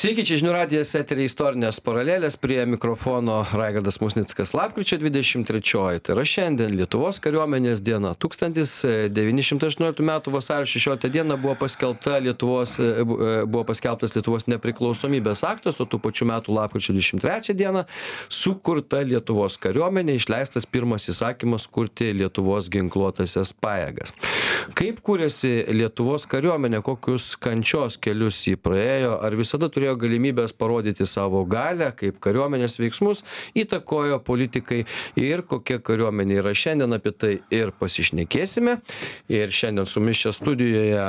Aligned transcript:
Sveiki, 0.00 0.22
čia 0.24 0.38
žinių 0.40 0.54
radijas 0.54 0.94
eterį 0.96 1.26
istorinės 1.28 1.76
paralelės 1.84 2.32
prie 2.40 2.62
mikrofono 2.64 3.42
Raigardas 3.52 3.98
Musnickas. 4.00 4.54
Lapkričio 4.56 4.96
23. 4.96 5.98
Tai 6.00 6.14
yra 6.14 6.22
šiandien 6.24 6.72
Lietuvos 6.72 7.18
kariuomenės 7.20 7.82
diena. 7.84 8.14
1918 8.16 10.00
m. 10.00 10.12
vasario 10.32 10.64
16 10.72 11.04
d. 11.04 11.24
buvo, 11.34 11.52
paskelbta 11.60 12.16
Lietuvos, 12.24 12.78
e, 12.80 12.86
e, 13.04 13.44
buvo 13.44 13.66
paskelbtas 13.68 14.16
Lietuvos 14.16 14.48
nepriklausomybės 14.48 15.44
aktas, 15.44 15.82
o 15.84 15.84
tų 15.84 16.00
pačių 16.06 16.30
metų 16.32 16.56
lapkričio 16.56 16.96
23 16.96 17.52
d. 17.60 17.84
sukurta 18.32 19.04
Lietuvos 19.04 19.60
kariuomenė, 19.60 20.16
išleistas 20.16 20.64
pirmas 20.64 21.10
įsakymas 21.12 21.68
kurti 21.68 22.14
Lietuvos 22.22 22.72
ginkluotasias 22.72 23.52
pajėgas. 23.52 24.16
Kaip 24.80 25.04
kūrėsi 25.04 25.68
Lietuvos 25.76 26.24
kariuomenė, 26.24 26.80
kokius 26.88 27.34
kančios 27.36 28.00
kelius 28.00 28.40
jį 28.48 28.56
praėjo, 28.64 29.20
ar 29.20 29.36
visada 29.36 29.68
turėjo 29.68 29.89
turėjo 29.90 29.98
galimybes 29.98 30.52
parodyti 30.52 31.06
savo 31.06 31.44
galią 31.44 31.90
kaip 31.96 32.20
kariuomenės 32.20 32.78
veiksmus 32.78 33.24
įtakojo 33.54 34.20
politikai 34.22 34.84
ir 35.16 35.42
kokia 35.42 35.80
kariuomenė 35.80 36.40
yra 36.40 36.54
šiandien 36.54 36.92
apie 36.94 37.12
tai 37.12 37.40
ir 37.50 37.72
pasišnekėsime. 37.72 38.80
Ir 39.28 39.50
šiandien 39.50 39.86
su 39.86 40.00
mumis 40.00 40.20
čia 40.22 40.32
studijoje 40.32 41.00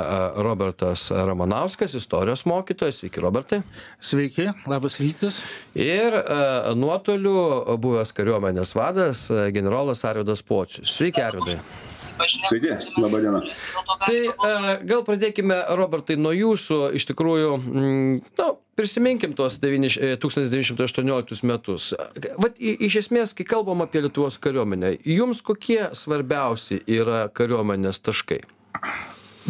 robertas 0.42 1.10
ramanauskas 1.10 1.94
istorijos 1.94 2.44
mokytojas. 2.46 3.00
Sveiki 3.02 3.20
robertai. 3.20 3.62
Sveiki 4.00 4.50
labas 4.66 4.98
rytas. 5.00 5.42
Ir 5.74 6.12
nuotoliu 6.76 7.78
buvęs 7.78 8.12
kariuomenės 8.12 8.74
vadas 8.76 9.28
generolas 9.52 10.04
arvydas 10.04 10.42
pocius. 10.42 10.92
Sveiki 10.96 11.22
arvydai 11.22 11.60
Sveiki, 12.02 12.72
laba 12.98 13.20
diena. 13.22 13.40
Tai 14.02 14.18
gal 14.88 15.04
pradėkime, 15.06 15.58
Robertai, 15.78 16.16
nuo 16.20 16.32
jūsų, 16.34 16.78
iš 16.98 17.06
tikrųjų, 17.12 17.52
mm, 17.60 18.16
nu, 18.40 18.48
prisiminkim 18.78 19.34
tuos 19.38 19.58
1918 19.62 21.42
e, 21.42 21.46
metus. 21.46 21.92
Vat 22.42 22.58
iš 22.58 22.98
esmės, 23.04 23.34
kai 23.36 23.46
kalbam 23.48 23.84
apie 23.84 24.02
Lietuvos 24.04 24.40
kariuomenę, 24.42 24.96
jums 25.06 25.42
kokie 25.46 25.90
svarbiausi 25.98 26.82
yra 26.90 27.28
kariuomenės 27.34 28.02
taškai? 28.02 28.42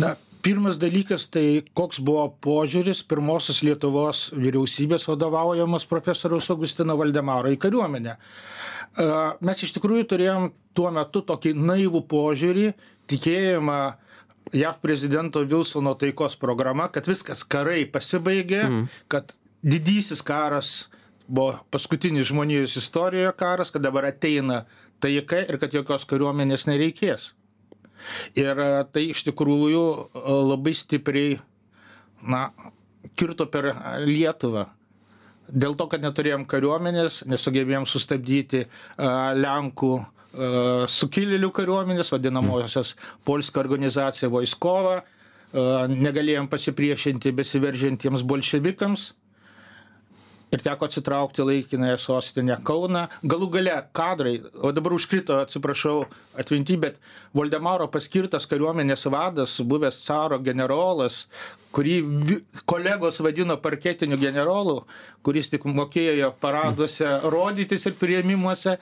Na, 0.00 0.16
pirmas 0.42 0.78
dalykas 0.82 1.28
tai 1.30 1.62
koks 1.78 2.00
buvo 2.02 2.26
požiūris 2.42 3.02
pirmosios 3.08 3.62
Lietuvos 3.62 4.24
vyriausybės 4.34 5.06
vadovaujamos 5.08 5.86
profesoriaus 5.90 6.50
Augustino 6.50 6.96
Valdemaro 6.98 7.52
į 7.54 7.58
kariuomenę. 7.62 8.16
Mes 9.40 9.62
iš 9.64 9.72
tikrųjų 9.76 10.06
turėjom 10.10 10.48
tuo 10.76 10.90
metu 10.92 11.22
tokį 11.24 11.54
naivų 11.56 12.02
požiūrį, 12.10 12.72
tikėjimą 13.10 13.78
jav 14.58 14.80
prezidento 14.82 15.44
vilsono 15.46 15.94
taikos 15.94 16.34
programa 16.36 16.88
kad 16.92 17.06
viskas 17.08 17.44
karai 17.44 17.84
pasibaigė 17.86 18.62
Mhm. 18.68 18.88
kad 19.08 19.32
didysis 19.62 20.22
karas 20.22 20.88
buvo 21.28 21.60
paskutinis 21.70 22.26
žmonijos 22.28 22.76
istorijoje 22.76 23.32
karas 23.38 23.70
kad 23.70 23.82
dabar 23.82 24.04
ateina 24.10 24.64
taika 25.00 25.38
ir 25.46 25.58
kad 25.58 25.72
jokios 25.72 26.04
kariuomenės 26.04 26.66
nereikės 26.66 27.30
ir 28.38 28.58
e, 28.62 28.68
tai 28.92 29.08
iš 29.12 29.24
tikrųjų 29.28 29.82
e, 29.82 30.22
labai 30.52 30.74
stipriai 30.76 31.38
na 32.22 32.48
kirto 33.18 33.48
per 33.50 33.72
lietuvą. 34.06 34.66
Dėl 35.52 35.74
to 35.76 35.88
kad 35.90 36.04
neturėjom 36.04 36.46
kariuomenės 36.48 37.24
nesugebėjom 37.28 37.86
sustabdyti 37.90 38.64
a, 38.64 39.32
lenkų 39.36 39.94
sukilėlių 40.88 41.50
kariuomenės 41.52 42.08
vadinamosios 42.08 42.94
polska 43.28 43.60
organizacija 43.60 44.30
vojskova 44.32 45.02
negalėjom 45.92 46.46
pasipriešinti 46.48 47.34
besiveržiantiems 47.36 48.22
bolševikams 48.24 49.10
ir 50.52 50.60
teko 50.60 50.84
atsitraukti 50.84 51.44
laikinąją 51.48 51.96
sostinę 51.96 52.58
kauną. 52.64 53.06
Galų 53.24 53.48
gale 53.54 53.76
kadrai 53.96 54.34
o 54.60 54.72
dabar 54.76 54.92
užkrito 54.92 55.38
atsiprašau 55.40 56.04
atminty 56.38 56.76
bet 56.80 56.98
voldemaro 57.32 57.88
paskirtas 57.92 58.44
kariuomenės 58.50 59.06
vadas 59.14 59.56
buvęs 59.64 60.02
caro 60.04 60.38
generolas 60.44 61.24
kurį 61.72 61.96
vi 62.28 62.38
kolegos 62.68 63.22
vadino 63.24 63.56
parketiniu 63.64 64.20
generolu 64.20 64.82
kuris 65.24 65.48
tik 65.54 65.64
mokėjo 65.64 66.34
paraduose 66.44 67.08
rodytis 67.32 67.88
ir 67.88 67.96
priėmimuose 67.96 68.76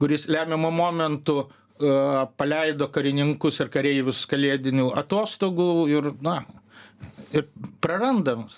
kuris 0.00 0.24
lemiamu 0.32 0.72
momentu 0.72 1.38
a, 1.44 2.26
paleido 2.40 2.88
karininkus 2.88 3.60
ir 3.60 3.68
kareivius 3.76 4.24
kalėdinių 4.30 4.88
atostogų 5.04 5.70
ir 5.92 6.12
na 6.24 6.40
ir 7.36 7.50
prarandam 7.84 8.48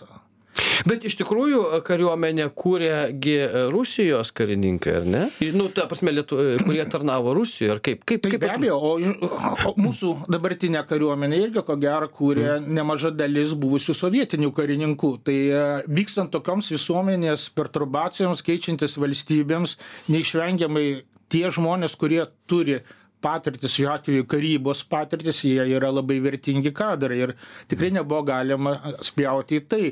Bet 0.88 1.04
iš 1.06 1.16
tikrųjų 1.20 1.80
kariuomenę 1.86 2.48
kūrė 2.58 2.94
gi 3.22 3.36
Rusijos 3.72 4.32
karininkai, 4.36 4.94
ar 5.00 5.06
ne? 5.08 5.22
Nu, 5.54 5.68
ta 5.74 5.86
prasme, 5.90 6.12
Lietu... 6.14 6.38
kurie 6.62 6.84
tarnavo 6.90 7.34
Rusijoje, 7.36 7.70
ar 7.76 7.82
kaip? 7.84 8.02
kaip, 8.08 8.26
kaip 8.26 8.42
be 8.42 8.50
abejo, 8.52 8.78
o, 8.78 9.74
mūsų 9.80 10.12
dabartinė 10.32 10.84
kariuomenė 10.88 11.42
irgi 11.46 11.64
ko 11.66 11.76
gero 11.80 12.10
kūrė 12.12 12.58
nemaža 12.66 13.12
dalis 13.14 13.54
buvusių 13.58 13.96
sovietinių 13.96 14.52
karininkų. 14.56 15.12
Tai 15.26 15.38
e, 15.38 15.62
vykstant 16.00 16.32
tokioms 16.34 16.72
visuomenės 16.74 17.48
perturbacijoms, 17.56 18.44
keičiantis 18.46 18.98
valstybėms, 19.00 19.78
neišvengiamai 20.12 20.86
tie 21.32 21.46
žmonės, 21.54 21.96
kurie 21.98 22.24
turi 22.50 22.82
patirtis 23.22 23.76
šiuo 23.76 23.92
atveju 23.94 24.26
karybos 24.30 24.82
patirtis 24.91 25.44
jie 25.46 25.62
yra 25.76 25.92
labai 25.94 26.18
vertingi 26.24 26.72
kadrai 26.74 27.20
ir 27.26 27.34
tikrai 27.70 27.92
nebuvo 27.94 28.24
galima 28.26 28.74
spjauti 29.04 29.60
į 29.60 29.66
tai 29.70 29.84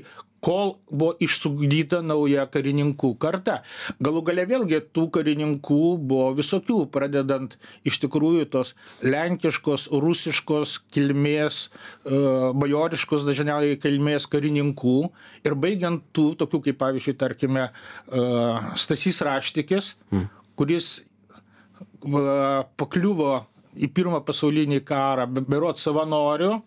kol 0.44 0.74
buvo 0.90 1.12
išsiugdyta 1.22 2.00
nauja 2.06 2.46
karininkų 2.50 3.12
karta. 3.20 3.60
Galų 4.02 4.22
gale 4.30 4.46
vėlgi 4.48 4.80
tų 4.96 5.06
karininkų 5.16 5.80
buvo 6.00 6.30
visokių 6.38 6.80
pradedant 6.94 7.58
iš 7.88 8.00
tikrųjų 8.04 8.48
tos 8.54 8.74
lenkiškos 9.04 9.88
rusiškos 9.92 10.78
kilmės 10.94 11.62
e, 11.68 11.70
bajoriškos 12.56 13.28
dažniausiai 13.28 13.78
kilmės 13.82 14.28
karininkų. 14.30 14.98
Ir 15.44 15.56
baigiant 15.60 16.04
tų 16.16 16.32
tokių 16.40 16.64
kaip 16.68 16.80
pavyzdžiui 16.80 17.16
tarkime 17.20 17.68
e, 17.68 18.26
stasys 18.80 19.20
raštikis 19.26 19.94
kuris 20.60 21.00
va, 22.04 22.66
pakliuvo 22.80 23.38
į 23.80 23.88
pirmą 23.94 24.20
pasaulinį 24.26 24.82
karą 24.84 25.24
be- 25.30 25.44
berods 25.46 25.86
savanoriu, 25.86 26.58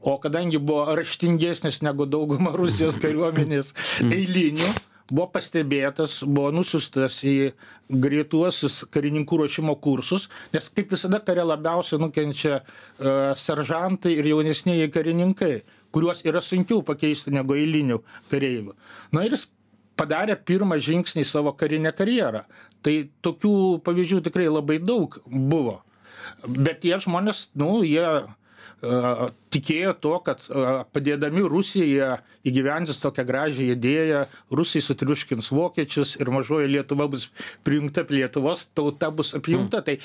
o 0.00 0.16
kadangi 0.22 0.58
buvo 0.58 0.96
raštingesnis 0.98 1.82
negu 1.86 2.06
dauguma 2.08 2.52
Rusijos 2.56 2.98
kariuomenės 3.02 3.72
eilinių, 4.04 4.68
buvo 5.10 5.28
pastebėtas, 5.36 6.18
buvo 6.26 6.50
nusiustas 6.54 7.20
į 7.26 7.52
greituosius 7.86 8.82
karininkų 8.90 9.42
ruošimo 9.42 9.76
kursus, 9.82 10.26
nes 10.54 10.68
kaip 10.74 10.90
visada 10.94 11.20
kare 11.22 11.44
labiausiai 11.46 12.00
nukenčia 12.02 12.58
uh, 12.58 13.34
seržantai 13.38 14.16
ir 14.18 14.26
jaunesnėji 14.32 14.90
karininkai, 14.94 15.52
kuriuos 15.94 16.24
yra 16.26 16.42
sunkiau 16.42 16.82
pakeisti 16.86 17.34
negu 17.34 17.54
eilinių 17.54 18.00
kareivių. 18.32 18.74
Na 19.14 19.22
ir 19.26 19.36
jis 19.36 19.46
padarė 19.96 20.36
pirmą 20.36 20.78
žingsnį 20.82 21.24
į 21.24 21.28
savo 21.28 21.52
karinę 21.56 21.92
karjerą. 21.96 22.44
Tai 22.84 22.94
tokių 23.24 23.54
pavyzdžių 23.86 24.22
tikrai 24.28 24.48
labai 24.50 24.78
daug 24.82 25.16
buvo. 25.26 25.80
Bet 26.46 26.82
tie 26.84 26.98
žmonės, 27.02 27.46
nu, 27.58 27.80
jie 27.86 28.04
tikėjo 29.54 29.94
to, 30.04 30.14
kad 30.26 30.42
padėdami 30.92 31.44
Rusijai 31.48 32.18
įgyvendins 32.46 33.00
tokią 33.02 33.24
gražią 33.26 33.70
idėją, 33.74 34.24
Rusai 34.54 34.82
sutriuškins 34.84 35.50
vokiečius 35.54 36.16
ir 36.20 36.30
mažoji 36.34 36.70
Lietuva 36.70 37.08
bus 37.10 37.28
prijungta 37.66 38.04
prie 38.06 38.22
Lietuvos, 38.22 38.66
tauta 38.76 39.10
bus 39.10 39.34
apjungta. 39.38 39.80
Mm. 39.80 39.86
Tai 39.86 39.96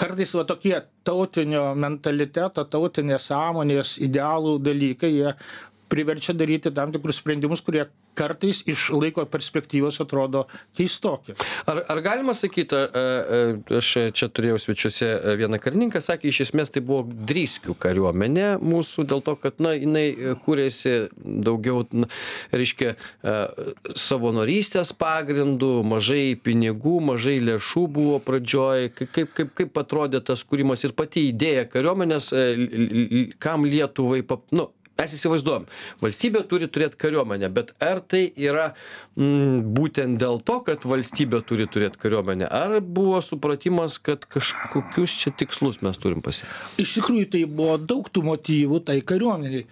kartais 0.00 0.34
va 0.36 0.44
tokie 0.48 0.76
tautinio 1.08 1.72
mentaliteto, 1.78 2.64
tautinės 2.68 3.30
sąmonės, 3.30 3.96
idealų 4.04 4.58
dalykai, 4.62 5.12
jie 5.14 5.34
priverčia 5.88 6.36
daryti 6.36 6.72
tam 6.74 6.92
tikrus 6.94 7.20
sprendimus, 7.22 7.64
kurie 7.64 7.88
kartais 8.18 8.62
iš 8.66 8.88
laiko 8.94 9.22
perspektyvos 9.30 10.00
atrodo 10.02 10.44
keistokie. 10.76 11.36
Ar, 11.70 11.82
ar 11.86 12.00
galima 12.02 12.34
sakyti, 12.34 12.78
aš 13.78 13.90
čia 14.18 14.28
turėjau 14.34 14.58
svečiuose 14.62 15.10
vieną 15.38 15.60
karininką, 15.62 16.02
sakė, 16.02 16.32
iš 16.32 16.42
esmės 16.48 16.72
tai 16.74 16.82
buvo 16.84 17.04
dryskių 17.06 17.76
kariuomenė 17.78 18.48
mūsų, 18.62 19.06
dėl 19.10 19.22
to, 19.26 19.36
kad, 19.38 19.62
na, 19.62 19.74
jinai 19.78 20.34
kūrėsi 20.44 20.96
daugiau, 21.18 21.84
na, 21.94 22.10
reiškia, 22.54 22.96
savanorystės 23.98 24.92
pagrindų, 24.98 25.72
mažai 25.86 26.34
pinigų, 26.42 26.98
mažai 27.12 27.38
lėšų 27.44 27.84
buvo 27.98 28.18
pradžioj, 28.24 28.90
kaip, 28.98 29.34
kaip, 29.36 29.54
kaip, 29.62 29.78
atrodė 29.78 30.22
tas 30.24 30.42
kūrimas 30.42 30.82
ir 30.86 30.96
pati 30.98 31.28
idėja 31.30 31.68
kariuomenės, 31.70 32.32
kam 33.42 33.66
Lietuvai, 33.68 34.24
pap, 34.26 34.46
nu, 34.54 34.70
mes 34.98 35.14
įsivaizduojam 35.14 35.66
valstybė 36.02 36.42
turi 36.50 36.68
turėt 36.74 36.96
kariuomenę 36.98 37.50
bet 37.54 37.70
ar 37.84 38.00
tai 38.02 38.24
yra 38.34 38.72
mm, 39.14 39.60
būtent 39.76 40.18
dėl 40.18 40.40
to 40.42 40.58
kad 40.66 40.86
valstybė 40.88 41.42
turi 41.46 41.68
turėt 41.70 41.98
kariuomenę? 42.02 42.48
Ar 42.50 42.80
buvo 42.82 43.20
supratimas 43.22 44.00
kad 44.02 44.26
kažkokius 44.26 45.14
čia 45.22 45.34
tikslus 45.38 45.78
mes 45.86 46.00
turim 46.02 46.24
pasiekt 46.24 46.82
iš 46.82 46.98
tikrųjų 46.98 47.30
tai 47.36 47.44
buvo 47.46 47.78
daug 47.78 48.10
tų 48.10 48.24
motyvų 48.26 48.82
tai 48.90 48.98
kariuomenei 49.06 49.66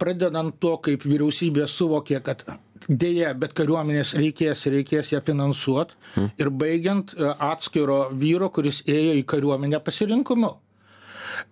pradedant 0.00 0.60
tuo 0.60 0.76
kaip 0.84 1.08
vyriausybė 1.08 1.64
suvokė 1.68 2.20
kad 2.24 2.44
deja 2.88 3.32
bet 3.36 3.56
kariuomenės 3.56 4.14
reikės 4.18 4.64
reikės 4.72 5.12
ją 5.14 5.20
finansuot. 5.24 5.92
Ir 6.40 6.50
baigiant 6.52 7.12
atskiro 7.36 8.08
vyro 8.12 8.48
kuris 8.52 8.82
ėjo 8.88 9.18
į 9.20 9.26
kariuomenę 9.28 9.80
pasirinkimu. 9.84 10.54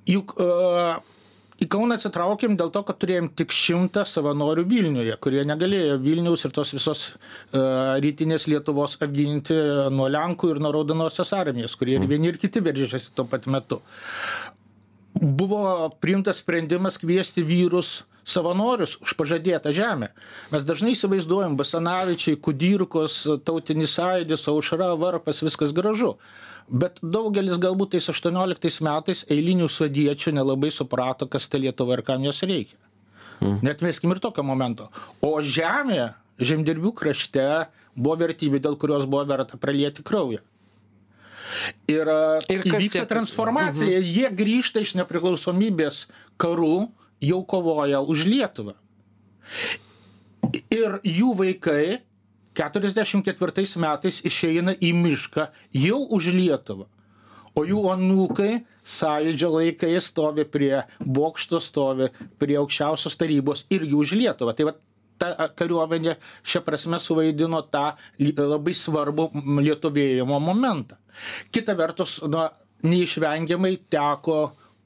Juk 0.09 0.35
į 1.59 1.67
kauną 1.71 1.97
atsitraukėm 1.99 2.57
dėl 2.59 2.71
to 2.75 2.83
kad 2.87 2.99
turėjom 3.03 3.31
tik 3.39 3.55
šimtą 3.55 4.05
savanorių 4.09 4.65
vilniuje 4.71 5.17
kurie 5.23 5.45
negalėjo 5.49 5.99
vilniaus 6.03 6.47
ir 6.47 6.55
tos 6.55 6.75
visos 6.77 7.05
rytinės 7.53 8.47
lietuvos 8.51 8.99
apginti 9.05 9.57
nuo 9.95 10.09
lenkų 10.13 10.53
ir 10.55 10.63
nuo 10.63 10.73
raudonosios 10.77 11.35
armijos 11.37 11.75
kurie 11.79 11.99
ir 11.99 12.07
vieni 12.11 12.31
ir 12.31 12.39
kiti 12.41 12.63
veržėsi 12.65 13.15
tuo 13.15 13.27
pat 13.29 13.49
metu. 13.51 13.83
Buvo 15.19 15.89
priimtas 15.99 16.45
sprendimas 16.45 17.01
kviesti 17.03 17.43
vyrus 17.43 18.03
savanorius 18.29 18.99
už 19.03 19.15
pažadėtą 19.19 19.73
žemę. 19.75 20.13
Mes 20.53 20.67
dažnai 20.69 20.93
įsivaizduojam 20.95 21.57
basanavičiai 21.59 22.39
kudirkos 22.39 23.23
tautinis 23.49 23.97
sąjūdis 23.97 24.47
aušra 24.53 24.93
varpas 25.01 25.43
viskas 25.43 25.75
gražu 25.75 26.15
bet 26.71 26.99
daugelis 27.03 27.59
galbūt 27.61 27.95
tais 27.97 28.09
aštuonioliktais 28.13 28.81
metais 28.85 29.25
eilinių 29.33 29.69
sodiečių 29.73 30.33
nelabai 30.37 30.71
suprato 30.75 31.27
kas 31.31 31.49
ta 31.49 31.59
lietuva 31.59 31.99
ir 31.99 32.03
kam 32.07 32.25
jos 32.27 32.43
reikia. 32.43 32.77
Neatmeskim 33.41 34.11
ir 34.11 34.19
tokio 34.21 34.43
momento. 34.43 34.89
O 35.23 35.39
žemė 35.41 36.15
žemdirbių 36.39 36.93
krašte 36.99 37.45
buvo 37.97 38.17
vertybė 38.25 38.59
dėl 38.63 38.77
kurios 38.79 39.07
buvo 39.07 39.25
verta 39.31 39.57
pralieti 39.59 40.03
kraują. 40.03 40.41
Ir 41.89 42.05
Ir 42.05 42.61
kas 42.61 42.75
įvyksta 42.75 42.99
tie- 43.01 43.07
transformacija 43.09 44.01
jie 44.05 44.29
grįžta 44.37 44.83
iš 44.85 44.95
nepriklausomybės 45.01 46.07
karų 46.37 46.91
jau 47.25 47.39
kovoja 47.49 48.03
už 48.05 48.27
lietuvą. 48.29 48.75
Ir 50.71 50.99
jų 51.05 51.33
vaikai 51.39 52.01
keturiasdešim 52.59 53.23
ketvirtais 53.27 53.77
metais 53.79 54.21
išeina 54.27 54.75
į 54.83 54.93
mišką 54.99 55.49
jau 55.85 56.01
už 56.19 56.33
lietuvą. 56.35 56.89
O 57.59 57.65
jų 57.67 57.81
anūkai 57.91 58.63
sąjūdžio 58.87 59.49
laikais 59.55 60.11
stovi 60.13 60.45
prie 60.47 60.83
bokšto 61.03 61.59
stovi 61.63 62.11
prie 62.39 62.59
aukščiausios 62.61 63.19
tarybos 63.19 63.65
irgi 63.75 63.97
už 63.99 64.15
lietuvą. 64.21 64.55
Tai 64.55 64.69
vat 64.71 64.79
ta 65.19 65.49
kariuomenė 65.59 66.15
šia 66.47 66.63
prasme 66.67 67.01
suvaidino 67.03 67.65
tą 67.73 67.91
labai 68.19 68.75
svarbų 68.79 69.31
lietuvėjimo 69.67 70.39
momentą. 70.43 70.99
Kita 71.51 71.75
vertus 71.79 72.21
na 72.31 72.51
neišvengiamai 72.87 73.75
teko 73.91 74.39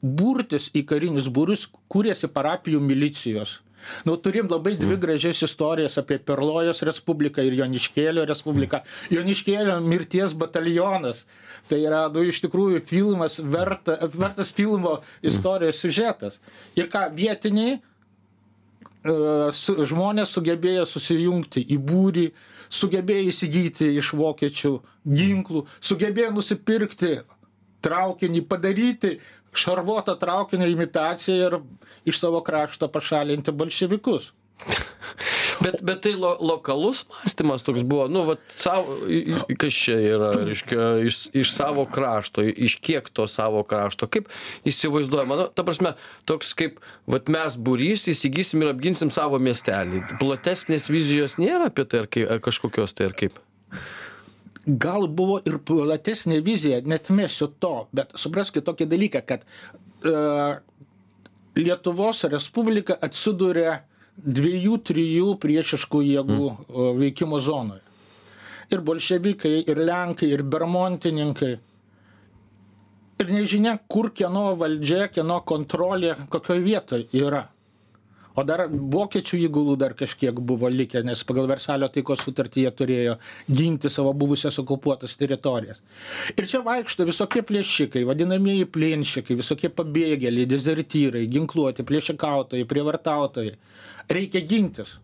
burtis 0.02 0.70
į 0.72 0.86
karinius 0.88 1.28
būrius 1.28 1.66
kūrėsi 1.92 2.30
parapijų 2.32 2.80
milicijos 2.80 3.60
nu 4.05 4.17
turim 4.17 4.49
labai 4.50 4.75
dvi 4.81 4.96
gražias 5.00 5.43
istorijas 5.46 5.99
apie 6.00 6.19
perlojos 6.19 6.82
respubliką 6.87 7.44
ir 7.46 7.56
joniškėlio 7.61 8.26
respubliką. 8.29 8.82
Joniškėlio 9.12 9.79
mirties 9.84 10.37
batalionas. 10.38 11.25
Tai 11.70 11.79
yra 11.79 12.06
nu 12.12 12.25
iš 12.26 12.43
tikrųjų 12.44 12.82
filmas 12.88 13.38
verta 13.38 13.99
vertas 14.12 14.52
filmo 14.55 14.99
istorijos 15.23 15.82
siužetas. 15.82 16.40
Ir 16.76 16.88
ką 16.93 17.06
vietiniai 17.17 17.76
e, 17.79 17.82
su, 19.56 19.76
žmonės 19.88 20.35
sugebėjo 20.35 20.88
susijungti 20.90 21.62
į 21.70 21.78
būrį, 21.90 22.26
sugebėjo 22.73 23.28
įsigyti 23.31 23.93
iš 24.00 24.14
vokiečių 24.19 24.73
ginklų, 25.06 25.67
sugebėjo 25.85 26.32
nusipirkti 26.35 27.17
traukinį, 27.84 28.44
padaryti 28.49 29.17
šarvuotą 29.52 30.17
traukinio 30.20 30.69
imitaciją 30.73 31.49
ir 31.49 31.58
iš 32.08 32.23
savo 32.23 32.40
krašto 32.44 32.88
pašalinti 32.93 33.52
bolševikus. 33.52 34.32
Bet, 35.62 35.79
bet 35.82 36.00
tai 36.02 36.12
lo, 36.19 36.32
lokalus 36.40 37.05
mąstymas 37.11 37.62
toks 37.62 37.84
buvo, 37.87 38.06
nu, 38.11 38.25
vat, 38.26 38.40
savo, 38.58 38.96
kas 39.61 39.76
čia 39.76 39.96
yra, 40.00 40.31
reiškia, 40.38 40.87
iš, 41.06 41.19
iš 41.38 41.52
savo 41.55 41.84
krašto, 41.90 42.43
iš 42.43 42.76
kiek 42.82 43.11
to 43.14 43.29
savo 43.31 43.62
krašto, 43.69 44.08
kaip 44.11 44.31
įsivaizduojama, 44.69 45.38
nu, 45.38 45.49
ta 45.55 45.67
prasme, 45.67 45.94
toks 46.28 46.55
kaip, 46.58 46.81
vat 47.11 47.31
mes 47.32 47.58
būrys 47.58 48.08
įsigysim 48.11 48.64
ir 48.64 48.73
apginsim 48.73 49.12
savo 49.14 49.38
miestelį. 49.43 50.02
Platesnės 50.23 50.88
vizijos 50.90 51.38
nėra 51.43 51.70
apie 51.70 51.87
tai, 51.87 52.05
ar, 52.05 52.11
kai, 52.11 52.26
ar 52.26 52.43
kažkokios 52.43 52.96
tai, 52.99 53.11
ar 53.11 53.19
kaip. 53.19 53.38
Gal 54.67 55.09
buvo 55.11 55.41
ir 55.43 55.56
platesnė 55.67 56.38
vizija, 56.47 56.79
net 56.87 57.11
mėsiu 57.11 57.49
to, 57.59 57.88
bet 57.91 58.12
supraskite 58.14 58.62
tokį 58.69 58.87
dalyką, 58.93 59.23
kad 59.26 59.43
uh, 60.06 60.61
Lietuvos 61.59 62.23
Respublika 62.31 62.94
atsiduria 63.03 63.81
dviejų, 64.17 64.76
trijų 64.87 65.35
priešiškų 65.43 66.03
jėgų 66.06 66.47
mm. 66.53 67.00
veikimo 67.00 67.41
zonoje. 67.43 67.82
Ir 68.73 68.81
bolševikai, 68.87 69.56
ir 69.69 69.81
lenkai, 69.82 70.31
ir 70.32 70.44
bermontininkai. 70.49 71.53
Ir 73.20 73.32
nežinia, 73.35 73.75
kur 73.91 74.09
kieno 74.14 74.53
valdžia, 74.59 75.09
kieno 75.12 75.43
kontrolė, 75.47 76.14
kokioje 76.32 76.64
vietoje 76.64 77.09
yra. 77.19 77.49
O 78.32 78.44
dar 78.49 78.64
vokiečių 78.70 79.40
įgulų 79.46 79.76
dar 79.81 79.94
kažkiek 79.99 80.38
buvo 80.40 80.70
likę, 80.73 81.02
nes 81.05 81.20
pagal 81.29 81.49
Versalio 81.50 81.88
taikos 81.93 82.23
sutartį 82.25 82.64
jie 82.64 82.73
turėjo 82.79 83.17
ginti 83.50 83.90
savo 83.93 84.14
buvusias 84.17 84.56
okupuotas 84.62 85.19
teritorijas. 85.20 85.82
Ir 86.32 86.49
čia 86.49 86.62
vaikšto 86.64 87.06
visokie 87.08 87.44
plėšikai, 87.49 88.06
vadinamieji 88.08 88.69
plėnšikai, 88.73 89.37
visokie 89.40 89.69
pabėgėliai, 89.73 90.49
dezertyrai, 90.49 91.26
ginkluoti, 91.32 91.84
plėšikautojai, 91.88 92.69
prievartautojai. 92.69 93.58
Reikia 94.12 94.44
gintis. 94.49 94.96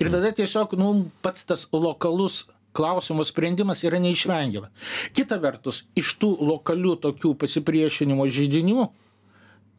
Ir 0.00 0.10
tada 0.12 0.34
tiesiog, 0.34 0.74
nu, 0.76 0.92
pats 1.24 1.46
tas 1.48 1.64
lokalus 1.72 2.44
klausimo 2.76 3.24
sprendimas 3.24 3.80
yra 3.88 4.00
neišvengiamas. 4.02 4.92
Kita 5.16 5.38
vertus, 5.40 5.84
iš 5.96 6.12
tų 6.20 6.34
lokalių 6.50 6.98
tokių 7.06 7.32
pasipriešinimo 7.40 8.26
žydinių 8.28 8.90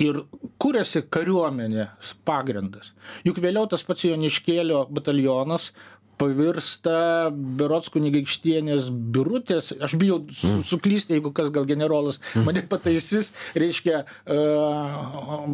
ir 0.02 0.22
kuriasi 0.62 1.04
kariuomenės 1.14 2.16
pagrindas. 2.28 2.94
Juk 3.26 3.42
vėliau 3.44 3.68
tas 3.70 3.84
pats 3.86 4.06
Joniškėlio 4.06 4.86
batalionas 4.94 5.72
pavirsta 6.18 7.30
berods 7.32 7.92
kunigaikštienės 7.94 8.90
birutės, 9.14 9.70
aš 9.86 9.94
bijau 10.02 10.24
su, 10.34 10.64
suklysti, 10.66 11.18
jeigu 11.18 11.30
kas 11.36 11.52
gal 11.54 11.68
generolas 11.70 12.18
mane 12.46 12.64
pataisys, 12.66 13.30
reiškia 13.58 14.02
uh, 14.02 15.46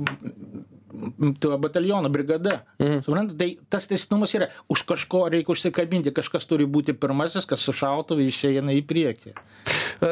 to 1.43 1.57
bataliono 1.57 2.09
brigada. 2.13 2.61
Suprantate, 2.79 3.37
tai 3.39 3.49
tas 3.69 3.87
tęstinumas 3.89 4.35
yra, 4.37 4.49
už 4.71 4.85
kažko 4.89 5.25
reikia 5.33 5.55
užsikabinti, 5.55 6.13
kažkas 6.15 6.47
turi 6.49 6.67
būti 6.69 6.95
pirmasis, 6.95 7.47
kas 7.49 7.65
su 7.65 7.75
šautuvu 7.75 8.27
išeina 8.29 8.75
į 8.77 8.83
priekį. 8.87 9.33
E, 9.33 10.11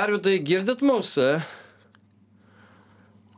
Arvidai, 0.00 0.38
girdit 0.46 0.84
mūsų? 0.86 1.26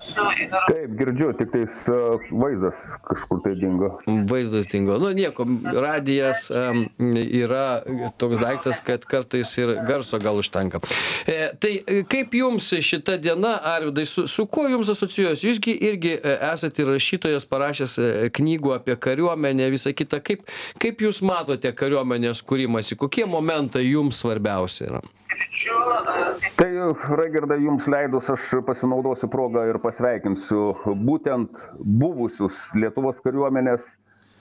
Taip, 0.03 0.95
girdžiu, 0.99 1.31
tik 1.39 1.53
tais 1.53 1.75
e, 1.89 1.99
vaizdas 2.35 2.81
kažkur 3.07 3.41
tai 3.45 3.53
dingo. 3.59 3.91
Vaizdas 4.29 4.67
dingo. 4.71 4.97
Nu, 4.99 5.13
nieko, 5.15 5.47
radijas 5.73 6.49
um, 6.51 6.83
yra 7.23 7.83
toks 8.21 8.41
daiktas, 8.43 8.83
kad 8.85 9.07
kartais 9.09 9.55
ir 9.61 9.75
garso 9.89 10.19
gal 10.23 10.41
užtenka. 10.41 10.83
E, 11.27 11.53
tai 11.63 11.73
e, 11.87 12.03
kaip 12.09 12.35
jums 12.37 12.73
šita 12.83 13.17
diena, 13.23 13.55
Arvidai, 13.73 14.07
su, 14.09 14.27
su 14.27 14.47
kuo 14.51 14.67
jums 14.71 14.91
asocijuojas? 14.93 15.47
Jūsgi 15.47 15.77
irgi 15.89 16.17
e, 16.19 16.37
esate 16.51 16.87
rašytojas, 16.89 17.47
parašęs 17.49 17.99
knygų 18.37 18.77
apie 18.81 18.99
kariuomenę, 19.07 19.71
visą 19.73 19.95
kitą. 19.97 20.23
Kaip, 20.25 20.45
kaip 20.83 21.07
jūs 21.07 21.23
matote 21.27 21.73
kariuomenės 21.79 22.43
kūrimasi? 22.47 22.99
Kokie 23.01 23.27
momentai 23.31 23.87
jums 23.87 24.21
svarbiausia 24.23 24.91
yra? 24.91 25.05
Tai, 26.59 26.71
Raigardai, 27.17 27.59
jums 27.65 27.87
leidus 27.91 28.29
aš 28.33 28.49
pasinaudosiu 28.67 29.29
progą 29.33 29.65
ir 29.71 29.79
pasveikinsiu 29.83 30.95
būtent 31.07 31.63
buvusius 31.79 32.59
Lietuvos 32.77 33.21
kariuomenės 33.25 33.95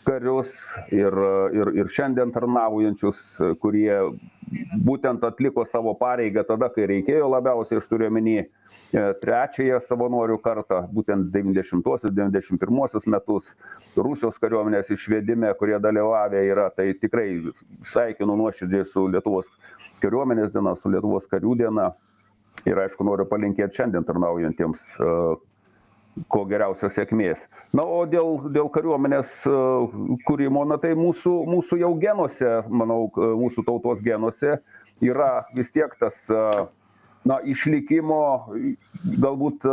karius 0.08 0.52
ir, 0.90 1.16
ir, 1.54 1.72
ir 1.78 1.92
šiandien 1.94 2.32
tarnaujančius, 2.34 3.22
kurie 3.62 3.94
būtent 4.86 5.24
atliko 5.28 5.66
savo 5.70 5.94
pareigą 6.00 6.44
tada, 6.48 6.72
kai 6.74 6.88
reikėjo 6.90 7.30
labiausiai, 7.32 7.80
aš 7.82 7.88
turiu 7.92 8.10
omeny 8.10 8.40
e, 8.42 8.48
trečiąją 8.92 9.80
savanorių 9.86 10.38
kartą, 10.44 10.82
būtent 10.94 11.32
90-91 11.34 13.08
metus 13.08 13.54
Rusijos 13.96 14.40
kariuomenės 14.42 14.92
išvedime, 14.92 15.54
kurie 15.60 15.80
dalyvavę 15.80 16.44
yra, 16.48 16.70
tai 16.76 16.92
tikrai 17.00 17.54
sveikinu 17.88 18.36
nuoširdžiai 18.40 18.86
su 18.92 19.08
Lietuvos 19.08 19.48
kariuomenės 20.04 20.52
diena, 20.52 20.76
su 20.76 20.92
Lietuvos 20.92 21.30
karių 21.32 21.56
diena. 21.64 21.92
Ir 22.68 22.78
aišku, 22.78 23.06
noriu 23.08 23.26
palinkėti 23.26 23.80
šiandien 23.80 24.04
tarnaujantiems 24.06 24.84
uh, 25.00 25.40
kuo 26.32 26.44
geriausios 26.50 26.94
sėkmės. 26.96 27.46
Na, 27.76 27.86
o 27.86 28.04
dėl, 28.10 28.50
dėl 28.54 28.70
kariuomenės 28.74 29.42
kūrimo, 30.28 30.66
na 30.68 30.78
tai 30.82 30.94
mūsų, 31.00 31.34
mūsų 31.50 31.80
jau 31.82 31.92
genuose, 32.02 32.52
manau, 32.70 33.06
mūsų 33.16 33.64
tautos 33.68 34.04
genuose 34.04 34.60
yra 35.02 35.32
vis 35.56 35.72
tiek 35.74 35.94
tas 36.00 36.28
na, 37.28 37.40
išlikimo 37.46 38.22
galbūt 39.22 39.66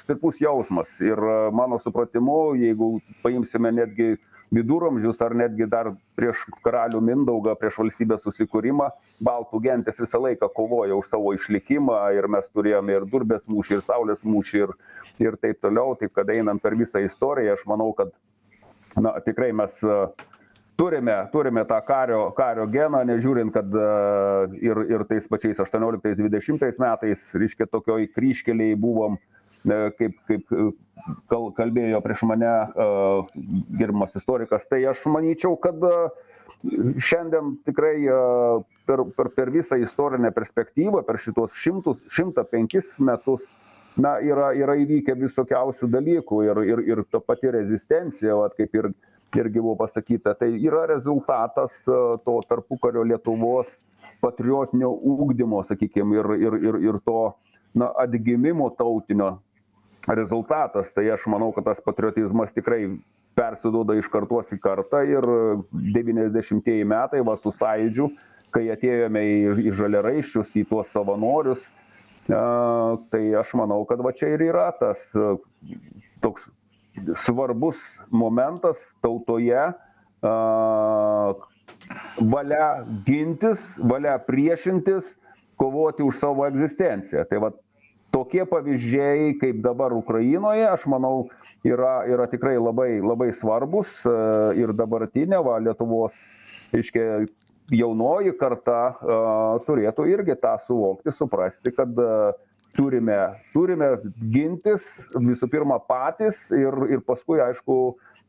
stiprus 0.00 0.40
jausmas. 0.42 0.96
Ir 1.02 1.20
mano 1.54 1.80
supratimu, 1.82 2.56
jeigu 2.60 2.98
paimsime 3.24 3.72
netgi 3.74 4.16
viduramžius 4.50 5.20
ar 5.22 5.34
netgi 5.38 5.66
dar 5.70 5.92
prieš 6.18 6.42
karalių 6.64 7.00
mindaugą 7.06 7.54
prieš 7.58 7.78
valstybės 7.80 8.24
susikūrimą 8.24 8.88
baltų 9.22 9.60
gentys 9.62 10.00
visą 10.02 10.18
laiką 10.24 10.48
kovojo 10.54 10.98
už 11.00 11.10
savo 11.12 11.34
išlikimą 11.36 12.00
ir 12.18 12.26
mes 12.34 12.48
turėjome 12.50 12.96
ir 12.98 13.06
durbės 13.12 13.46
mūšį 13.50 13.78
ir 13.78 13.84
saulės 13.86 14.24
mūšį 14.26 14.64
ir 14.64 14.74
ir 15.22 15.38
taip 15.38 15.60
toliau 15.62 15.94
taip 16.00 16.14
kad 16.16 16.32
einant 16.34 16.62
per 16.62 16.74
visą 16.74 17.02
istoriją 17.06 17.54
aš 17.54 17.62
manau 17.70 17.92
kad 17.94 18.10
na 18.98 19.14
tikrai 19.22 19.52
mes 19.54 19.78
turime 20.80 21.28
turime 21.32 21.64
tą 21.68 21.80
kario 21.84 22.20
kario 22.36 22.64
geną 22.72 23.02
nežiūrint 23.10 23.52
kad 23.52 23.74
ir 24.64 24.80
ir 24.88 25.04
tais 25.10 25.28
pačiais 25.28 25.60
aštuonioliktais 25.60 26.16
dvidešimtais 26.16 26.80
metais 26.80 27.26
reiškia 27.42 27.68
tokioj 27.68 28.08
kryžkelėj 28.16 28.78
buvom 28.80 29.18
kaip 29.98 30.16
kaip 30.30 30.54
kal 31.28 31.50
kalbėjo 31.58 32.00
prieš 32.04 32.24
mane 32.28 32.52
gerbiamas 33.76 34.16
istorikas. 34.16 34.64
Tai 34.70 34.80
aš 34.94 35.04
manyčiau 35.12 35.58
kad 35.60 35.84
šiandien 37.10 37.56
tikrai 37.68 37.96
per 38.88 39.04
per 39.16 39.32
per 39.36 39.52
visą 39.52 39.76
istorinę 39.84 40.32
perspektyvą 40.36 41.04
per 41.04 41.20
šituos 41.20 41.52
šimtus 41.60 42.00
šimtą 42.08 42.46
penkis 42.48 42.96
metus 43.04 43.52
na 44.00 44.16
yra 44.24 44.52
yra 44.56 44.76
įvykę 44.80 45.16
visokiausių 45.26 45.92
dalykų 45.92 46.42
ir 46.48 46.64
ir 46.72 46.84
ir 46.88 47.04
ta 47.12 47.20
pati 47.20 47.52
rezistencija 47.52 48.36
vat 48.40 48.56
kaip 48.56 48.74
ir 48.80 48.92
irgi 49.36 49.60
buvo 49.60 49.76
pasakyta. 49.76 50.34
Tai 50.34 50.48
yra 50.48 50.86
rezultatas 50.90 51.84
to 52.24 52.40
tarpukario 52.48 53.04
lietuvos 53.06 53.78
patriotinio 54.20 54.90
ugdymo 54.90 55.62
sakykim 55.64 56.12
ir 56.16 56.32
ir 56.40 56.58
ir 56.70 56.80
ir 56.88 56.98
to 57.04 57.32
na 57.74 57.92
atgimimo 58.02 58.70
tautinio 58.78 59.38
rezultatas. 60.08 60.92
Tai 60.92 61.06
aš 61.14 61.26
manau 61.26 61.52
kad 61.52 61.64
tas 61.64 61.80
patriotizmas 61.80 62.52
tikrai 62.52 62.98
persiduoda 63.38 63.94
iš 63.98 64.08
kartos 64.12 64.50
į 64.52 64.58
kartą 64.60 65.02
ir 65.06 65.26
devyniasdešimtieji 65.94 66.86
metai 66.88 67.22
va 67.26 67.36
su 67.40 67.52
sąjūdžiu 67.54 68.10
kai 68.54 68.66
atėjome 68.74 69.22
į 69.22 69.68
į 69.70 69.74
žaliaraiščius 69.78 70.56
į 70.58 70.64
tuos 70.70 70.90
savanorius 70.90 71.68
a, 72.34 72.96
tai 73.12 73.22
aš 73.38 73.54
manau 73.58 73.84
kad 73.88 74.02
va 74.02 74.12
čia 74.16 74.32
ir 74.34 74.42
yra 74.50 74.70
tas 74.80 75.06
toks 76.24 76.48
svarbus 77.14 77.80
momentas 78.10 78.82
tautoje 79.02 79.62
valia 82.20 82.68
gintis 83.06 83.74
valia 83.78 84.18
priešintis 84.18 85.16
kovoti 85.60 86.02
už 86.02 86.16
savo 86.20 86.46
egzistenciją. 86.48 87.24
Tai 87.28 87.40
vat 87.46 87.58
tokie 88.12 88.44
pavyzdžiai 88.48 89.36
kaip 89.40 89.60
dabar 89.64 89.92
ukrainoje 89.94 90.66
aš 90.68 90.86
manau 90.90 91.28
yra 91.66 92.00
yra 92.08 92.26
tikrai 92.30 92.56
labai 92.58 92.98
labai 93.00 93.30
svarbūs 93.36 94.00
ir 94.58 94.72
dabartinė 94.76 95.40
va 95.44 95.58
lietuvos 95.62 96.16
reiškia 96.72 97.26
jaunoji 97.70 98.34
karta 98.40 98.80
turėtų 99.66 100.08
irgi 100.10 100.36
tą 100.42 100.56
suvokti 100.66 101.14
suprasti 101.14 101.74
kad 101.76 101.94
turime 102.76 103.16
turime 103.54 103.88
gintis 104.34 104.86
visų 105.16 105.48
pirma 105.52 105.78
patys 105.90 106.46
ir 106.54 106.76
ir 106.96 107.04
paskui 107.10 107.42
aišku 107.48 107.80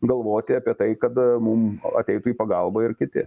galvoti 0.01 0.55
apie 0.57 0.73
tai 0.77 0.89
kad 0.99 1.17
mum 1.43 1.75
ateitų 2.01 2.33
į 2.33 2.37
pagalbą 2.39 2.85
ir 2.87 2.95
kiti. 2.97 3.25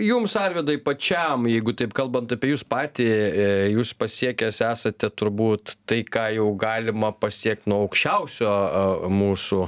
Jums 0.00 0.34
arvydai 0.38 0.78
pačiam 0.82 1.46
jeigu 1.50 1.74
taip 1.78 1.94
kalbant 1.96 2.30
apie 2.34 2.52
jus 2.52 2.64
patį 2.66 3.06
jūs 3.74 3.92
pasiekęs 3.98 4.62
esate 4.70 5.10
turbūt 5.14 5.76
tai 5.90 6.02
ką 6.06 6.26
jau 6.38 6.48
galima 6.58 7.12
pasiekt 7.12 7.68
nuo 7.70 7.84
aukščiausio 7.86 8.50
mūsų 9.10 9.62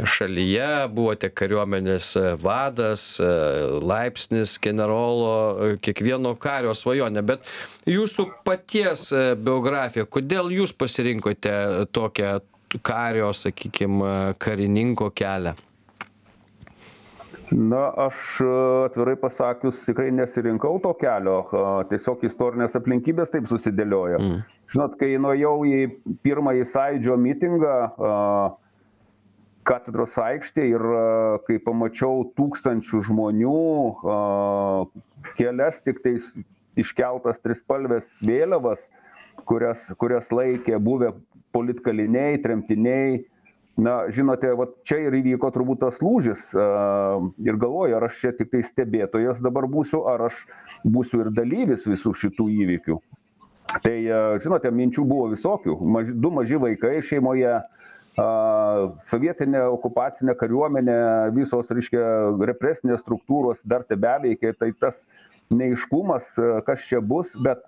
šalyje. 0.00 0.68
Buvote 0.94 1.30
kariuomenės 1.36 2.12
vadas 2.40 3.04
laipsnis 3.20 4.56
generolo 4.62 5.76
kiekvieno 5.84 6.34
kario 6.40 6.74
svajonė. 6.76 7.24
Bet 7.32 7.50
jūsų 7.88 8.30
paties 8.46 9.10
biografija 9.40 10.08
kodėl 10.08 10.52
jūs 10.60 10.74
pasirinkote 10.76 11.86
tokią 11.96 12.38
kario 12.82 13.32
sakykim 13.34 14.02
karininko 14.38 15.10
kelią? 15.10 15.56
Na 17.50 17.88
aš 18.06 18.38
atvirai 18.86 19.16
pasakius 19.18 19.82
tikrai 19.82 20.12
nesirinkau 20.14 20.78
to 20.82 20.92
kelio. 21.00 21.40
Tiesiog 21.90 22.22
istorinės 22.28 22.76
aplinkybės 22.78 23.32
taip 23.34 23.50
susidėliojo. 23.50 24.20
Žinot 24.70 24.94
kai 25.00 25.16
nuėjau 25.18 25.56
į 25.66 25.80
pirmąjį 26.22 26.66
sąjūdžio 26.70 27.16
mitingą 27.18 27.74
katedros 29.66 30.14
aikštėj 30.22 30.76
ir 30.76 30.86
kai 31.48 31.58
pamačiau 31.64 32.22
tūkstančių 32.38 33.02
žmonių 33.10 33.58
kelias 35.36 35.82
tiktais 35.82 36.30
iškeltas 36.78 37.42
trispalves 37.42 38.06
vėliavas 38.22 38.86
kurias 39.46 39.88
kurias 40.00 40.30
laikė 40.32 40.78
buvę 40.78 41.12
politkaliniai 41.52 42.40
tremtiniai. 42.42 43.20
Na 43.80 44.10
žinote 44.12 44.50
vat 44.58 44.74
čia 44.84 44.98
ir 45.06 45.14
įvyko 45.20 45.48
turbūt 45.54 45.80
tas 45.80 46.00
lūžis 46.04 46.50
ir 46.52 47.58
galvoju 47.62 47.96
ar 47.96 48.10
aš 48.10 48.18
čia 48.20 48.32
tiktai 48.36 48.60
stebėtojas 48.66 49.40
dabar 49.40 49.64
būsiu 49.70 50.02
ar 50.10 50.26
aš 50.26 50.36
būsiu 50.84 51.22
ir 51.22 51.30
dalyvis 51.32 51.86
visų 51.88 52.12
šitų 52.22 52.48
įvykių. 52.64 52.98
Tai 53.80 53.94
žinote 54.42 54.72
minčių 54.74 55.06
buvo 55.06 55.30
visokių. 55.32 55.78
Maži 55.96 56.12
du 56.12 56.32
maži 56.34 56.60
vaikai 56.60 56.98
šeimoje 57.06 57.54
sovietinė 58.18 59.62
okupacinė 59.70 60.34
kariuomenė 60.36 60.98
visos 61.36 61.70
reiškia 61.70 62.02
represinės 62.50 63.04
struktūros 63.04 63.62
dar 63.64 63.86
tebeveikė 63.88 64.52
tai 64.58 64.72
tas 64.72 65.04
neaiškumas 65.50 66.34
kas 66.66 66.82
čia 66.90 67.00
bus 67.00 67.30
bet 67.38 67.62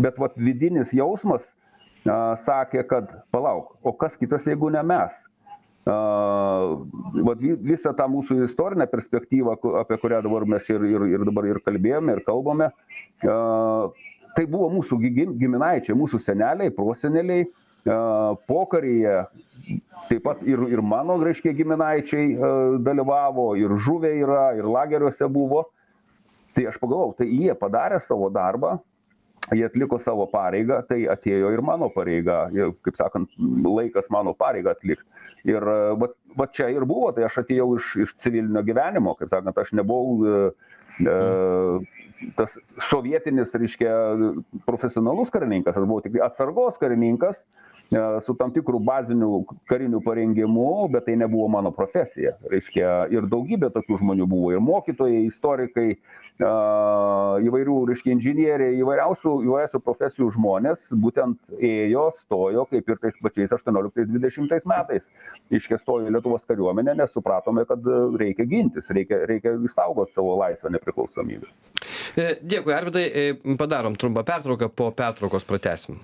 bet 0.00 0.18
vat 0.18 0.34
vidinis 0.40 0.90
jausmas 0.92 1.44
a 2.10 2.36
sakė 2.40 2.84
kad 2.88 3.12
palauk 3.32 3.74
o 3.82 3.92
kas 3.96 4.18
kitas 4.20 4.44
jeigu 4.48 4.70
ne 4.72 4.82
mes? 4.84 5.16
Vat 5.84 7.40
vi 7.40 7.52
visą 7.60 7.92
tą 7.96 8.06
mūsų 8.08 8.44
istorinę 8.46 8.86
perspektyvą 8.88 9.58
apie 9.82 9.98
kurią 10.00 10.22
dabar 10.24 10.46
mes 10.48 10.68
ir 10.72 10.84
ir 10.88 11.04
ir 11.10 11.24
dabar 11.28 11.48
ir 11.48 11.60
kalbėjome 11.64 12.16
ir 12.16 12.22
kalbame 12.24 12.70
a 13.28 13.36
tai 14.36 14.46
buvo 14.46 14.70
mūsų 14.78 14.98
gi 15.02 15.10
gi 15.18 15.26
giminaičiai 15.44 15.96
mūsų 15.96 16.22
seneliai 16.24 16.72
proseneliai 16.74 17.44
pokaryje 18.48 19.18
taip 20.08 20.24
pat 20.24 20.40
ir 20.48 20.64
ir 20.72 20.80
mano 20.80 21.18
reiškia 21.20 21.52
giminaičiai 21.52 22.32
dalyvavo 22.84 23.52
ir 23.60 23.76
žuvę 23.84 24.12
yra 24.24 24.52
ir 24.56 24.64
lageriuose 24.64 25.28
buvo. 25.28 25.66
Tai 26.54 26.68
aš 26.70 26.76
pagalvojau 26.78 27.16
tai 27.18 27.26
jie 27.26 27.54
padarė 27.58 27.98
savo 28.00 28.28
darbą 28.30 28.78
jie 29.52 29.64
atliko 29.66 29.98
savo 30.00 30.26
pareigą 30.30 30.80
tai 30.88 31.04
atėjo 31.10 31.50
ir 31.52 31.62
mano 31.64 31.90
pareiga 31.92 32.46
ir 32.54 32.72
kaip 32.86 32.96
sakant 32.96 33.34
laikas 33.64 34.08
mano 34.14 34.32
pareigą 34.38 34.72
atlikt. 34.72 35.04
Ir 35.44 35.66
vat 36.00 36.14
va 36.38 36.46
čia 36.48 36.70
ir 36.72 36.86
buvo 36.88 37.12
tai 37.12 37.26
aš 37.28 37.42
atėjau 37.44 37.74
iš 37.78 37.90
iš 38.06 38.14
civilinio 38.24 38.64
gyvenimo 38.64 39.16
kaip 39.18 39.32
sakant 39.34 39.58
aš 39.60 39.74
nebuvau 39.76 40.24
e 40.24 40.38
tas 42.38 42.54
sovietinis 42.88 43.52
reiškia 43.58 43.92
profesionalus 44.64 45.32
karininkas 45.34 45.76
aš 45.76 45.84
buvau 45.84 46.04
tik 46.04 46.20
atsargos 46.24 46.78
karininkas 46.80 47.42
su 48.20 48.34
tam 48.34 48.52
tikru 48.52 48.78
baziniu 48.78 49.44
kariniu 49.68 50.00
parengimu 50.00 50.88
bet 50.88 51.04
tai 51.04 51.16
nebuvo 51.16 51.48
mano 51.48 51.70
profesija. 51.70 52.34
Reiškia 52.50 53.06
ir 53.12 53.28
daugybė 53.30 53.70
tokių 53.74 53.98
žmonių 54.00 54.26
buvo 54.28 54.52
ir 54.54 54.62
mokytojai 54.64 55.24
istorikai 55.28 55.88
a 56.42 57.38
įvairių 57.44 57.76
reiškia 57.90 58.14
inžinieriai 58.16 58.78
įvairiausių 58.80 59.34
įvairiausių 59.46 59.80
profesijų 59.84 60.30
žmonės 60.34 60.88
būtent 60.90 61.38
ėjo 61.60 62.08
stojo 62.24 62.64
kaip 62.70 62.88
ir 62.90 62.98
tais 63.02 63.20
pačiais 63.22 63.54
aštuonioliktais 63.54 64.08
dvidešimtais 64.10 64.66
metais. 64.66 65.04
Reiškia 65.52 65.78
stojo 65.78 66.10
lietuvos 66.10 66.42
kariuomenę 66.48 66.96
nes 66.98 67.12
supratome 67.14 67.66
kad 67.68 67.86
reikia 68.18 68.48
gintis 68.50 68.90
reikia 68.90 69.22
reikia 69.30 69.54
išsaugot 69.68 70.10
savo 70.16 70.34
laisvę 70.40 70.72
nepriklausomybę. 70.74 71.52
Dėkui 72.42 72.74
arvydai 72.74 73.06
padarom 73.60 73.94
trumpą 73.94 74.26
pertrauką 74.26 74.72
po 74.74 74.90
pertraukos 74.90 75.46
pratęsim 75.46 76.02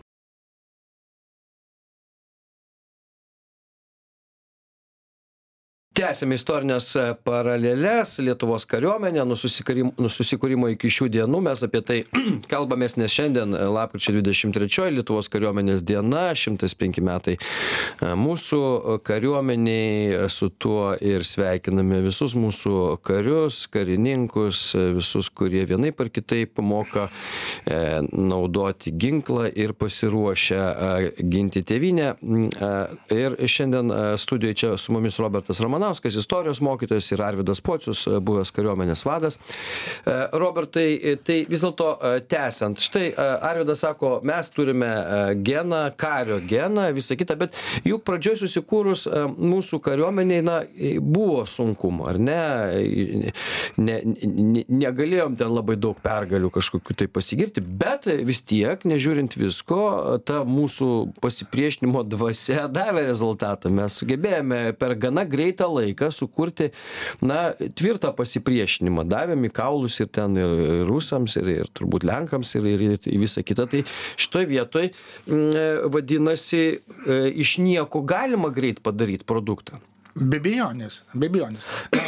tęsiame 6.01 6.35
istorines 6.35 6.87
paraleles 7.27 8.15
lietuvos 8.25 8.65
kariuomenė 8.71 9.21
nuo 9.29 9.37
susikarim 9.37 9.91
nuo 10.01 10.09
susikūrimo 10.09 10.71
iki 10.73 10.89
šių 10.89 11.11
dienų. 11.13 11.41
Mes 11.45 11.61
apie 11.67 11.83
tai 11.85 11.97
kalbamės 12.53 12.97
nes 12.97 13.13
šiandien 13.13 13.53
lapkričio 13.75 14.15
dvidešim 14.15 14.55
trečioji 14.57 14.95
lietuvos 14.97 15.29
kariuomenės 15.33 15.85
diena. 15.85 16.31
Šimtas 16.33 16.73
penki 16.79 17.05
metai 17.05 17.35
mūsų 18.01 18.61
kariuomenei 19.05 20.31
su 20.33 20.49
tuo 20.57 20.95
ir 21.05 21.27
sveikiname 21.27 22.01
visus 22.07 22.33
mūsų 22.39 22.97
karius 23.05 23.67
karininkus 23.69 24.63
visus 24.97 25.29
kurie 25.29 25.67
vienaip 25.69 26.01
ar 26.01 26.09
kitaip 26.09 26.63
moka 26.65 27.11
e, 27.11 28.01
naudoti 28.09 28.95
ginklą 28.97 29.51
ir 29.53 29.77
pasiruošę 29.77 30.65
ginti 31.21 31.61
tėvynę. 31.67 32.11
Ir 33.21 33.39
šiandien 33.45 33.93
studijoj 34.21 34.59
čia 34.65 34.75
su 34.81 34.97
mumis 34.97 35.21
robertas 35.21 35.61
ramanauskas 35.61 35.90
ramanauskas 35.91 36.17
istorijos 36.17 36.61
mokytojas 36.61 37.13
ir 37.13 37.23
arvydas 37.23 37.61
pocius 37.61 38.07
buvęs 38.23 38.53
kariuomenės 38.55 39.03
vadas. 39.05 39.39
E, 40.07 40.13
robertai 40.39 40.95
e, 40.95 41.17
tai 41.17 41.41
vis 41.51 41.65
dėlto 41.65 41.89
e, 41.99 42.21
tęsiant. 42.31 42.79
Štai 42.81 43.11
arvydas 43.19 43.83
sako 43.83 44.21
mes 44.27 44.51
turime 44.55 44.91
geną 45.43 45.91
kario 45.99 46.41
geną 46.47 46.91
visa 46.95 47.17
kita 47.19 47.37
bet 47.37 47.57
juk 47.85 48.05
pradžioj 48.07 48.39
susikūrus 48.45 49.07
mūsų 49.37 49.81
kariuomenei 49.83 50.43
na 50.45 50.61
buvo 51.01 51.45
sunkumų 51.49 52.09
ar 52.11 52.21
ne? 52.21 52.41
Ne 53.81 53.99
ne 54.07 54.65
negalėjom 54.69 55.37
ten 55.41 55.53
labai 55.53 55.77
daug 55.81 55.99
pergalių 56.03 56.53
kažkokių 56.55 56.97
tai 57.03 57.09
pasigirti 57.11 57.63
bet 57.63 58.07
vis 58.27 58.43
tiek 58.47 58.85
nežiūrint 58.87 59.37
visko 59.41 60.21
ta 60.27 60.43
mūsų 60.47 60.91
pasipriešinimo 61.23 62.05
dvasia 62.07 62.69
davė 62.71 63.09
rezultatą. 63.09 63.73
Mes 63.75 63.99
sugebėjome 64.01 64.63
per 64.79 64.97
gana 65.01 65.27
greitą 65.29 65.69
laiką 65.71 65.80
sukurti 66.15 66.71
na 67.23 67.53
tvirtą 67.55 68.13
pasipriešinimą. 68.17 69.05
Davėm 69.11 69.47
į 69.49 69.53
kaulus 69.55 70.01
ir 70.01 70.09
ten 70.13 70.37
ir 70.39 70.87
rusams 70.89 71.37
ir 71.41 71.49
ir 71.49 71.71
turbūt 71.77 72.07
lenkams 72.09 72.55
ir 72.59 72.67
ir 72.71 72.87
į 72.99 73.21
visa 73.21 73.43
kita. 73.43 73.67
Tai 73.71 73.85
šitoj 74.17 74.49
vietoj 74.51 74.91
mm, 74.91 75.91
vadinasi 75.93 76.63
e, 76.67 77.21
iš 77.45 77.59
nieko 77.59 78.03
galima 78.03 78.51
greit 78.55 78.83
padaryt 78.83 79.27
produktą. 79.29 79.81
Be 80.15 80.41
abejonės 80.43 81.03
be 81.15 81.31
abejonės. 81.31 81.65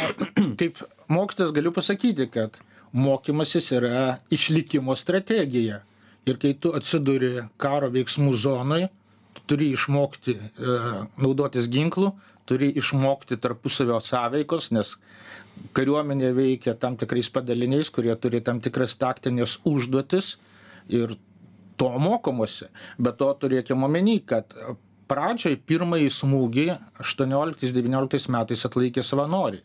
Kaip 0.59 0.81
mokytojas 1.11 1.55
galiu 1.55 1.73
pasakyti 1.75 2.29
kad 2.31 2.59
mokymasis 2.93 3.71
yra 3.71 4.17
išlikimo 4.29 4.95
strategija. 4.95 5.81
Ir 6.23 6.37
kai 6.39 6.53
tu 6.55 6.71
atsiduri 6.71 7.49
karo 7.59 7.89
veiksmų 7.91 8.31
zonoj 8.39 8.85
tu 9.33 9.41
turi 9.45 9.71
išmokti 9.73 10.35
e, 10.37 10.75
naudotis 11.17 11.67
ginklu 11.69 12.13
turi 12.49 12.71
išmokti 12.79 13.37
tarpusavio 13.41 13.99
sąveikos 14.03 14.71
nes 14.75 14.95
kariuomenė 15.77 16.31
veikia 16.37 16.73
tam 16.79 16.97
tikrais 16.99 17.29
padaliniais 17.33 17.91
kurie 17.93 18.15
turi 18.15 18.41
tam 18.41 18.61
tikras 18.63 18.97
taktines 18.99 19.59
užduotis 19.69 20.37
ir 20.89 21.15
to 21.77 21.91
mokomasi 21.99 22.71
be 22.97 23.13
to 23.19 23.29
turėkim 23.43 23.85
omeny 23.87 24.19
kad 24.25 24.55
pradžioj 25.13 25.59
pirmąjį 25.67 26.09
smūgį 26.15 26.65
aštuonioliktais 27.03 27.73
devynioliktais 27.75 28.27
metais 28.31 28.65
atlaikė 28.67 29.03
savanoriai. 29.05 29.63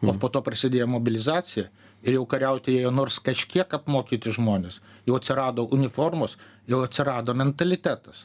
O 0.00 0.14
po 0.16 0.30
to 0.32 0.40
prasidėjo 0.40 0.86
mobilizacija 0.88 1.66
ir 2.00 2.16
jau 2.16 2.24
kariauti 2.28 2.78
ėjo 2.78 2.90
nors 2.94 3.18
kažkiek 3.20 3.74
apmokyti 3.76 4.32
žmonės. 4.32 4.78
Jau 5.04 5.18
atsirado 5.18 5.66
uniformos 5.76 6.38
jau 6.70 6.80
atsirado 6.86 7.34
mentalitetas. 7.36 8.24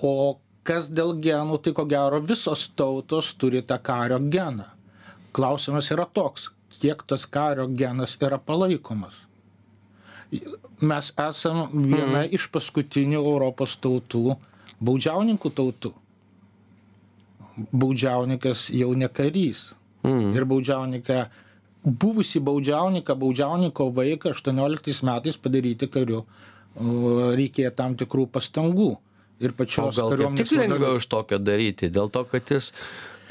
O 0.00 0.40
kas 0.66 0.90
dėl 0.92 1.14
genų 1.24 1.58
tai 1.64 1.72
ko 1.76 1.86
gero 1.88 2.20
visos 2.20 2.68
tautos 2.76 3.32
turi 3.38 3.62
tą 3.62 3.78
kario 3.82 4.18
geną. 4.32 4.68
Klausimas 5.32 5.90
yra 5.94 6.06
toks 6.06 6.50
kiek 6.80 7.02
tas 7.06 7.26
kario 7.26 7.66
genas 7.66 8.16
yra 8.20 8.38
palaikomas. 8.38 9.14
Mes 10.80 11.10
esam 11.18 11.66
viena 11.90 12.22
iš 12.24 12.46
paskutinių 12.54 13.18
europos 13.18 13.74
tautų 13.82 14.36
baudžiauninkų 14.80 15.50
tautų. 15.56 15.92
Baudžiauninkas 17.72 18.68
jau 18.72 18.92
ne 18.96 19.08
karys. 19.12 19.72
Ir 20.06 20.46
baudžiauninką 20.48 21.24
buvusį 21.84 22.40
baudžiauninką 22.46 23.16
baudžiauninko 23.20 23.90
vaiką 23.96 24.32
aštuonioliktais 24.34 25.02
metais 25.04 25.36
padaryti 25.36 25.88
kariu 25.88 26.22
reikėjo 27.36 27.72
tam 27.76 27.96
tikrų 28.00 28.28
pastangų 28.32 28.94
ir 29.40 29.56
pačios 29.56 29.96
gal 29.96 30.16
kaip 30.16 30.36
tik 30.40 30.52
lengviau 30.58 31.00
iš 31.00 31.08
tokio 31.10 31.40
daryti? 31.42 31.90
Dėl 31.92 32.12
to 32.12 32.26
kad 32.28 32.52
jis 32.52 32.72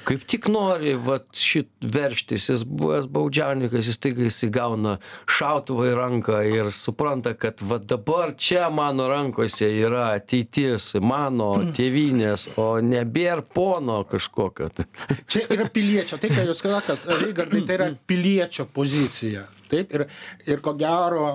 kaip 0.04 0.24
tik 0.28 0.48
nori 0.52 0.94
vat 0.96 1.28
šit 1.36 1.70
veržtis. 1.82 2.48
Jis 2.50 2.64
buvęs 2.68 3.08
baudžiauninkas 3.14 3.90
jis 3.90 3.98
staiga 4.00 4.26
jisai 4.28 4.50
gauna 4.54 4.96
šautuvą 5.30 5.90
į 5.92 5.96
ranką 6.00 6.40
ir 6.50 6.72
supranta 6.76 7.36
kad 7.38 7.62
va 7.62 7.80
dabar 7.80 8.34
čia 8.38 8.70
mano 8.74 9.10
rankose 9.12 9.70
yra 9.70 10.10
ateitis 10.18 10.92
mano 11.02 11.52
tėvynės 11.76 12.50
o 12.60 12.70
nebėr 12.84 13.44
pono 13.54 14.02
kažkokio. 14.10 14.72
Čia 15.30 15.46
yra 15.54 15.70
piliečio 15.74 16.20
tai 16.22 16.32
ką 16.34 16.48
jūs 16.50 16.64
sakot 16.64 17.08
raigardai 17.10 17.64
tai 17.68 17.80
yra 17.80 17.90
piliečio 18.10 18.68
pozicija. 18.74 19.48
Taip 19.70 19.94
ir 19.94 20.08
ir 20.50 20.64
ko 20.66 20.74
gero 20.78 21.26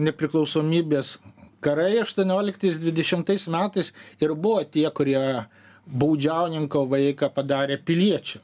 nepriklausomybės 0.00 1.18
karai 1.64 1.98
aštuonioliktais 2.02 2.78
dvidešimtais 2.82 3.46
metais 3.52 3.92
ir 4.22 4.34
buvo 4.34 4.64
tie 4.64 4.88
kurie 4.94 5.22
baudžiauninko 5.86 6.84
vaiką 6.90 7.30
padarė 7.36 7.78
piliečiu. 7.84 8.40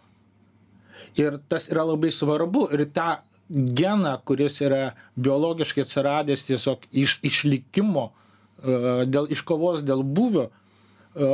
Ir 1.18 1.38
tas 1.50 1.66
yra 1.72 1.85
labai 1.88 2.12
svarbu 2.14 2.68
ir 2.76 2.85
tą 2.94 3.11
geną 3.50 4.14
kuris 4.24 4.61
yra 4.62 4.92
biologiškai 5.18 5.85
atsiradęs 5.85 6.44
tiesiog 6.46 6.85
iš 7.04 7.16
išlikimo 7.26 8.04
e, 8.11 9.06
dėl 9.11 9.26
iškovos 9.35 9.83
dėl 9.83 10.04
būvio 10.06 10.46
e, 10.46 11.30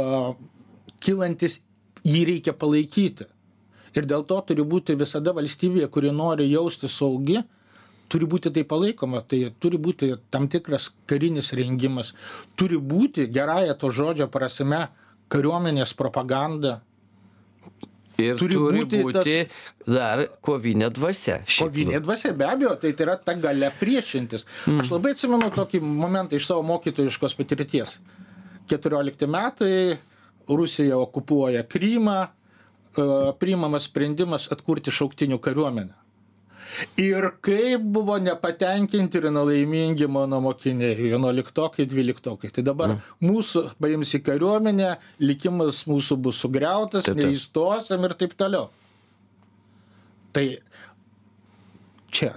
kylantis 1.05 1.59
jį 2.07 2.23
reikia 2.31 2.55
palaikyti. 2.57 3.27
Ir 3.97 4.09
dėl 4.09 4.25
to 4.29 4.39
turi 4.49 4.65
būti 4.65 4.97
visada 4.97 5.33
valstybė 5.37 5.91
kuri 5.93 6.11
nori 6.13 6.49
jaustis 6.51 6.97
saugi 6.97 7.43
turi 8.09 8.29
būti 8.29 8.53
tai 8.55 8.65
palaikoma 8.69 9.23
tai 9.27 9.53
turi 9.61 9.79
būti 9.83 10.13
tam 10.31 10.49
tikras 10.53 10.91
karinis 11.11 11.53
rengimas 11.57 12.13
turi 12.57 12.79
būti 12.79 13.29
gerąja 13.33 13.77
to 13.79 13.91
žodžio 13.91 14.29
prasme 14.33 14.87
kariuomenės 15.33 15.95
propaganda 15.99 16.81
ir 18.21 18.39
turi, 18.41 18.57
turi 18.57 18.83
būti, 18.83 19.01
būti 19.05 19.17
tas... 19.17 19.59
dar 19.85 20.23
kovinė 20.45 20.89
dvasia. 20.95 21.41
Kovinė 21.59 22.01
dvasia, 22.05 22.33
be 22.37 22.47
abejo, 22.49 22.73
tai, 22.81 22.95
tai 22.97 23.05
yra 23.09 23.17
ta 23.21 23.35
gale 23.41 23.69
priešintis. 23.81 24.47
Mm. 24.65 24.81
Aš 24.81 24.93
labai 24.95 25.13
atsimenu 25.17 25.51
tokį 25.53 25.83
momentą 25.85 26.39
iš 26.39 26.49
savo 26.49 26.65
mokytojiškos 26.71 27.37
patirties. 27.37 27.99
14 28.73 29.29
metai, 29.31 29.99
Rusija 30.49 30.97
okupuoja 30.99 31.67
Krymą, 31.69 32.17
e, 32.25 33.07
priimamas 33.41 33.91
sprendimas 33.91 34.49
atkurti 34.55 34.95
šauktinių 34.95 35.39
kariuomenę 35.43 36.06
ir 37.01 37.29
kaip 37.45 37.85
buvo 37.97 38.19
nepatenkinti 38.23 39.21
ir 39.21 39.29
nelaimingi 39.35 40.09
mano 40.11 40.41
mokiniai 40.45 40.97
vienuoliktokai 40.99 41.87
dvyliktokai 41.91 42.51
tai 42.55 42.65
dabar 42.67 42.95
mm. 42.95 43.15
mūsų 43.27 43.65
paims 43.81 44.15
į 44.19 44.23
kariuomenę 44.27 44.91
likimas 45.25 45.85
mūsų 45.91 46.19
bus 46.27 46.43
sugriautas 46.45 47.09
neįstosim 47.15 48.09
ir 48.09 48.17
taip 48.19 48.37
toliau 48.39 48.69
tai 50.37 50.47
čia 52.17 52.35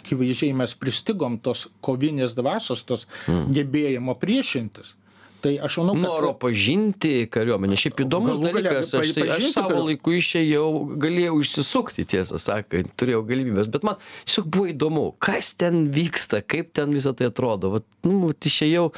akivaizdžiai 0.00 0.54
mes 0.56 0.74
pristigom 0.78 1.38
tos 1.42 1.66
kovinės 1.84 2.34
dvasios 2.38 2.84
tos 2.86 3.06
mm. 3.26 3.50
gebėjimo 3.56 4.16
priešintis 4.20 4.94
tai 5.42 5.54
aš 5.62 5.78
manau 5.80 5.94
kad 5.96 6.04
noro 6.04 6.32
pažinti 6.40 7.26
kariuomenę. 7.32 7.78
Šiaip 7.80 8.02
įdomus 8.04 8.40
dalykas 8.42 8.92
aš 8.98 9.14
tai 9.16 9.26
aš 9.36 9.48
savo 9.54 9.84
laiku 9.86 10.14
išėjau 10.18 10.66
galėjau 11.00 11.38
išsisukti 11.44 12.06
tiesą 12.12 12.40
sakant 12.42 12.92
turėjau 13.00 13.22
galimybes 13.28 13.70
bet 13.72 13.86
man 13.86 13.98
tiesiog 14.24 14.50
buvo 14.52 14.68
įdomu 14.72 15.06
kas 15.22 15.54
ten 15.60 15.88
vyksta 15.94 16.42
kaip 16.44 16.74
ten 16.76 16.94
visa 16.96 17.14
tai 17.16 17.30
atrodo. 17.30 17.74
Vat 17.78 17.88
nu 18.06 18.28
vat 18.28 18.50
išėjau 18.50 18.90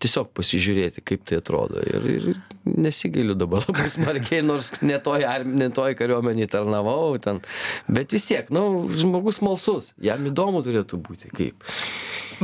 tiesiog 0.00 0.32
pasižiūrėti 0.36 1.04
kaip 1.04 1.26
tai 1.28 1.40
atrodo. 1.40 1.82
Ir 1.84 2.08
ir 2.14 2.28
nesigailiu 2.64 3.36
dabar 3.38 3.64
labai 3.68 3.88
smarkiai 3.96 4.42
nors 4.46 4.72
ne 4.80 4.98
toj 5.02 5.26
arm 5.28 5.54
ne 5.60 5.70
toj 5.74 5.96
kariuomenėj 6.00 6.50
tarnavau 6.56 7.14
ten. 7.22 7.42
Bet 7.88 8.16
vis 8.16 8.28
tiek 8.28 8.50
nu 8.54 8.88
žmogus 8.96 9.40
smalsus 9.40 9.94
jam 10.00 10.24
įdomu 10.30 10.64
turėtų 10.66 11.00
būti 11.04 11.32
kaip 11.36 11.70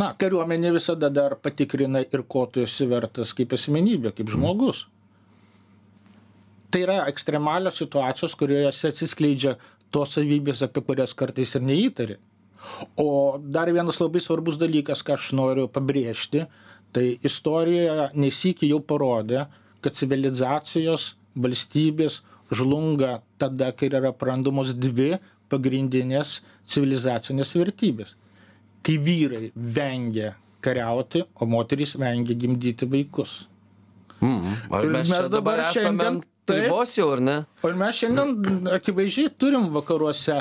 na 0.01 0.13
kariuomenė 0.21 0.75
visada 0.77 1.11
dar 1.13 1.37
patikrina 1.41 2.03
ir 2.05 2.23
ko 2.29 2.45
tu 2.53 2.63
esi 2.65 2.87
vertas 2.91 3.33
kaip 3.37 3.55
asmenybė 3.57 4.13
kaip 4.17 4.31
žmogus. 4.33 4.85
Tai 6.71 6.83
yra 6.83 7.01
ekstremalios 7.11 7.79
situacijos 7.81 8.35
kuriose 8.39 8.91
atsiskleidžia 8.93 9.57
tos 9.95 10.17
savybės 10.17 10.65
apie 10.67 10.83
kurias 10.85 11.15
kartais 11.17 11.55
ir 11.57 11.65
neįtari. 11.65 12.17
O 12.99 13.39
dar 13.39 13.71
vienas 13.73 14.01
labai 14.03 14.21
svarbus 14.21 14.59
dalykas 14.59 15.05
ką 15.07 15.15
aš 15.17 15.31
noriu 15.39 15.69
pabrėžti 15.71 16.47
tai 16.93 17.07
istorija 17.29 18.11
ne 18.15 18.33
sykį 18.33 18.73
jau 18.73 18.81
parodė 18.83 19.47
kad 19.85 19.95
civilizacijos 19.95 21.13
valstybės 21.37 22.21
žlunga 22.51 23.21
tada, 23.39 23.73
kai 23.73 23.91
yra 23.91 24.13
prarandamos 24.17 24.73
dvi 24.75 25.17
pagrindinės 25.53 26.41
civilizacinės 26.67 27.53
vertybės. 27.59 28.15
Kai 28.87 28.97
vyrai 29.03 29.51
vengia 29.55 30.35
kariauti, 30.63 31.25
o 31.35 31.47
moterys 31.51 31.97
vengia 31.99 32.39
gimdyti 32.39 32.89
vaikus. 32.91 33.49
Mm. 34.21 34.57
Ar 34.71 34.91
mes, 34.91 35.11
mes 35.11 35.31
dabar 35.31 35.67
esame 35.69 36.11
ribos 36.49 36.95
jau, 36.97 37.11
ar 37.17 37.23
ne? 37.23 37.39
Ir 37.67 37.79
mes 37.79 37.99
šiandien 38.01 38.71
akivaizdžiai 38.79 39.33
turim 39.39 39.69
vakaruose 39.75 40.39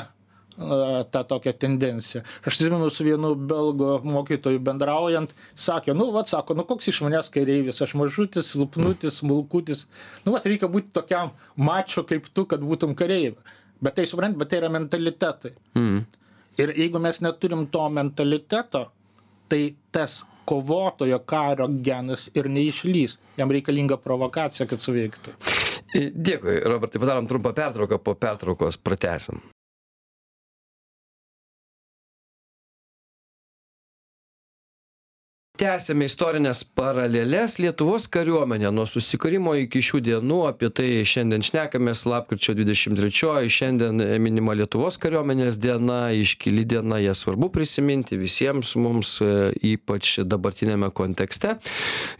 tą 1.12 1.24
tokią 1.28 1.52
tendenciją. 1.52 2.22
Aš 2.46 2.54
atsimenu 2.54 2.88
su 2.90 3.04
vienu 3.04 3.34
belgo 3.36 4.00
mokytoju 4.04 4.60
bendraujant, 4.64 5.34
sakė, 5.56 5.94
nu, 5.94 6.08
vad, 6.14 6.30
sako, 6.30 6.56
nu 6.56 6.64
koks 6.64 6.88
iš 6.92 7.02
manęs 7.04 7.28
kareivis, 7.32 7.82
aš 7.84 7.92
mažutis, 8.00 8.48
silpnutis, 8.54 9.20
smulkutis. 9.20 9.84
Nu, 10.24 10.32
vad, 10.32 10.46
reikia 10.48 10.70
būti 10.72 10.94
tokiam 10.96 11.34
mačio 11.56 12.06
kaip 12.08 12.30
tu, 12.32 12.46
kad 12.48 12.64
būtum 12.64 12.96
kareivis. 12.96 13.54
Bet 13.84 13.98
tai 13.98 14.06
suprant, 14.08 14.36
bet 14.40 14.48
tai 14.48 14.62
yra 14.62 14.72
mentalitetai. 14.72 15.52
Mm. 15.76 16.06
Ir 16.56 16.72
jeigu 16.76 17.00
mes 17.02 17.20
neturim 17.20 17.66
to 17.72 17.88
mentaliteto, 17.92 18.86
tai 19.48 19.74
tas 19.92 20.22
kovotojo 20.46 21.18
kario 21.26 21.66
genas 21.84 22.30
ir 22.34 22.48
neišlys. 22.48 23.18
Jam 23.36 23.52
reikalinga 23.52 23.98
provokacija, 24.00 24.66
kad 24.70 24.80
suveiktų. 24.80 25.34
Dėkui, 25.96 26.60
Robertai, 26.64 27.00
padarom 27.02 27.28
trumpą 27.28 27.52
pertrauką, 27.56 27.98
po 28.02 28.14
pertraukos 28.18 28.78
pratesim. 28.78 29.42
Tęsėme 35.66 36.06
istorinės 36.06 36.60
paralelės 36.78 37.56
Lietuvos 37.58 38.04
kariuomenė. 38.14 38.68
Nuo 38.70 38.84
susikūrimo 38.86 39.50
iki 39.64 39.80
šių 39.82 39.98
dienų, 40.06 40.36
apie 40.46 40.68
tai 40.70 40.84
šiandien 41.08 41.42
šnekamės, 41.42 42.04
lapkričio 42.06 42.52
23, 42.54 43.48
šiandien 43.50 43.98
minima 44.22 44.54
Lietuvos 44.54 44.94
kariuomenės 45.02 45.58
diena, 45.58 46.12
iškili 46.14 46.62
diena, 46.70 47.00
ją 47.02 47.16
svarbu 47.18 47.48
prisiminti 47.56 48.14
visiems 48.20 48.76
mums, 48.78 49.16
e, 49.24 49.48
ypač 49.72 50.20
dabartinėme 50.22 50.92
kontekste. 50.94 51.56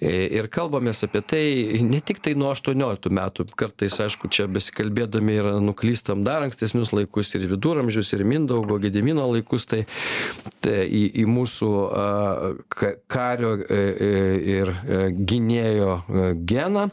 E, 0.01 0.27
Ir 0.41 0.51
kalbamės 0.51 1.05
apie 1.07 1.23
tai 1.23 1.45
ne 1.87 2.03
tik 2.03 2.19
tai 2.27 2.35
nuo 2.35 2.51
18 2.51 3.15
metų, 3.15 3.47
kartais, 3.55 4.01
aišku, 4.03 4.27
čia 4.27 4.49
besikalbėdami 4.51 5.39
ir 5.39 5.51
nuklystam 5.63 6.27
dar 6.27 6.43
ankstesnius 6.49 6.91
laikus, 6.97 7.37
ir 7.39 7.47
viduramžius, 7.55 8.11
ir 8.19 8.27
Mindaugo, 8.27 8.81
Gedimino 8.83 9.31
laikus, 9.31 9.71
tai, 9.71 9.85
tai 10.67 10.83
į, 10.91 11.07
į 11.23 11.31
mūsų 11.31 11.73
ka- 12.75 12.97
kario 13.37 13.55
e, 13.55 13.75
e, 13.75 14.41
ir 14.57 14.69
e, 14.69 15.01
gynėjo 15.13 16.01
geną. 16.49 16.89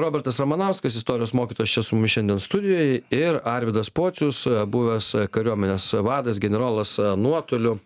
Robertas 0.00 0.38
Ramanauskas, 0.40 0.96
istorijos 0.96 1.34
mokytojas 1.36 1.74
čia 1.74 1.82
su 1.84 1.96
mumis 1.96 2.14
šiandien 2.14 2.40
studijoje 2.40 3.02
ir 3.12 3.40
Arvidas 3.44 3.90
Pocius, 3.92 4.46
buvęs 4.48 5.12
kariuomenės 5.34 5.92
vadas, 6.06 6.40
generolas 6.40 6.96
nuotoliu. 7.20 7.76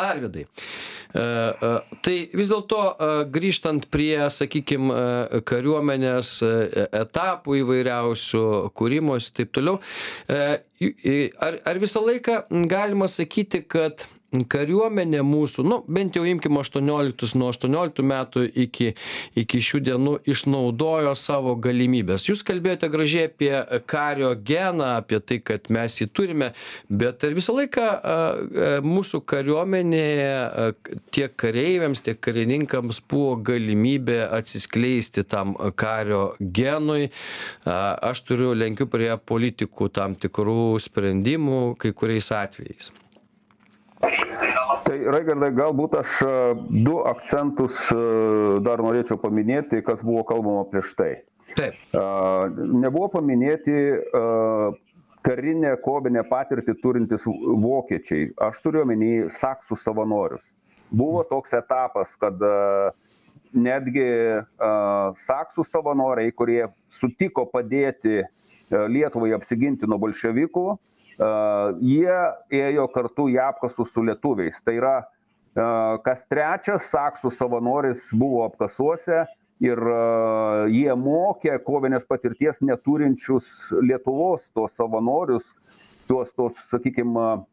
Arvidai, 0.00 0.46
tai 1.12 2.14
vis 2.32 2.48
dėlto 2.48 2.78
grįžtant 3.28 3.90
prie, 3.92 4.14
sakykime, 4.32 5.42
kariuomenės 5.44 6.30
etapų 6.86 7.58
įvairiausių, 7.60 8.44
kūrimos 8.72 9.28
ir 9.28 9.36
taip 9.42 9.52
toliau, 9.58 9.76
ar, 10.30 11.60
ar 11.60 11.82
visą 11.82 12.06
laiką 12.06 12.38
galima 12.72 13.10
sakyti, 13.12 13.66
kad 13.68 14.06
kariuomenė 14.44 15.22
mūsų, 15.24 15.64
nu, 15.66 15.78
bent 15.88 16.16
jau 16.18 16.24
imkime 16.28 16.60
18, 16.60 17.36
nuo 17.38 17.50
18 17.52 18.02
metų 18.06 18.44
iki, 18.66 18.90
iki 19.38 19.60
šių 19.62 19.80
dienų 19.86 20.14
išnaudojo 20.28 21.14
savo 21.18 21.54
galimybės. 21.62 22.26
Jūs 22.28 22.42
kalbėjote 22.46 22.90
gražiai 22.92 23.28
apie 23.30 23.52
kario 23.88 24.34
geną, 24.36 24.96
apie 25.00 25.20
tai, 25.24 25.40
kad 25.44 25.70
mes 25.72 26.00
jį 26.00 26.08
turime, 26.12 26.50
bet 26.90 27.24
ar 27.24 27.36
visą 27.38 27.56
laiką 27.56 27.86
mūsų 28.86 29.22
kariuomenėje 29.30 30.74
tiek 31.14 31.38
kareiviams, 31.40 32.04
tiek 32.04 32.20
karininkams 32.20 33.00
buvo 33.08 33.38
galimybė 33.46 34.20
atsiskleisti 34.36 35.24
tam 35.28 35.56
kario 35.78 36.34
genui. 36.40 37.10
Aš 37.64 38.26
turiu 38.28 38.52
lenkiu 38.58 38.90
prie 38.90 39.12
politikų 39.16 39.90
tam 39.94 40.18
tikrų 40.18 40.76
sprendimų 40.82 41.76
kai 41.80 41.94
kuriais 41.96 42.32
atvejais. 42.34 42.92
Tai 44.86 44.96
Raigardai, 45.10 45.50
galbūt 45.56 45.96
aš 45.98 46.18
e, 46.22 46.34
du 46.86 46.98
akcentus 47.08 47.78
e, 47.90 47.96
dar 48.66 48.82
norėčiau 48.84 49.18
paminėti, 49.20 49.82
kas 49.86 50.02
buvo 50.04 50.22
kalbama 50.28 50.66
prieš 50.70 50.92
tai. 50.98 51.10
Taip. 51.58 51.74
E, 51.74 52.04
Nebuvo 52.84 53.08
paminėti 53.16 53.74
karinę 55.26 55.72
kovinę 55.82 56.22
patirtį 56.28 56.76
turintis 56.82 57.26
vokiečiai. 57.26 58.30
Aš 58.46 58.60
turiu 58.62 58.84
omeny 58.84 59.26
saksų 59.34 59.78
savanorius. 59.82 60.44
Buvo 60.86 61.24
toks 61.26 61.56
etapas, 61.58 62.12
kad 62.20 62.38
netgi 63.50 64.06
saksų 65.26 65.64
savanoriai, 65.66 66.30
kurie 66.30 66.60
sutiko 66.94 67.42
padėti 67.50 68.22
Lietuvai 68.70 69.32
apsiginti 69.34 69.86
nuo 69.90 69.98
bolševikų, 70.02 70.66
jie 71.16 72.16
ėjo 72.52 72.86
kartu 72.92 73.28
į 73.32 73.38
apkasus 73.40 73.92
su 73.94 74.04
lietuviais. 74.04 74.58
Tai 74.64 74.74
yra, 74.76 74.96
kas 76.04 76.24
trečias 76.28 76.90
saksų 76.92 77.32
savanoris 77.38 78.02
buvo 78.12 78.44
apkasuose 78.44 79.24
ir 79.64 79.80
jie 80.68 80.92
mokė 81.00 81.56
kovinės 81.64 82.04
patirties 82.04 82.60
neturinčius 82.60 83.48
Lietuvos 83.80 84.44
tos 84.52 84.76
savanorius, 84.76 85.46
tuos, 86.06 86.28
tos, 86.36 86.58
sakykime, 86.70 87.46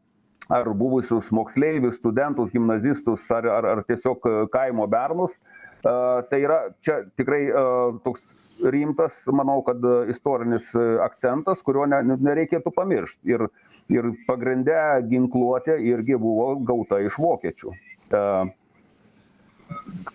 ar 0.48 0.68
buvusius 0.76 1.30
moksleivius, 1.32 1.96
studentus, 1.96 2.52
gimnazistus, 2.52 3.24
ar, 3.32 3.46
ar, 3.48 3.68
ar 3.76 3.82
tiesiog 3.88 4.26
kaimo 4.52 4.86
bernus. 4.90 5.36
E, 5.84 5.94
Tai 6.30 6.40
yra 6.40 6.58
čia 6.84 7.02
tikrai 7.16 7.42
e, 7.48 7.64
toks 8.04 8.22
rimtas, 8.62 9.22
manau, 9.32 9.60
kad 9.66 9.84
e, 9.84 9.94
istorinis 10.12 10.72
e, 10.74 10.82
akcentas, 11.04 11.62
kurio 11.66 11.86
ne, 11.90 12.02
nereikėtų 12.14 12.72
pamiršti. 12.74 13.20
Ir, 13.34 13.46
ir 13.92 14.10
pagrindę 14.28 14.76
ginkluotė 15.10 15.78
irgi 15.84 16.18
buvo 16.20 16.54
gauta 16.66 17.00
iš 17.04 17.18
vokiečių. 17.20 17.74
E, 17.74 18.26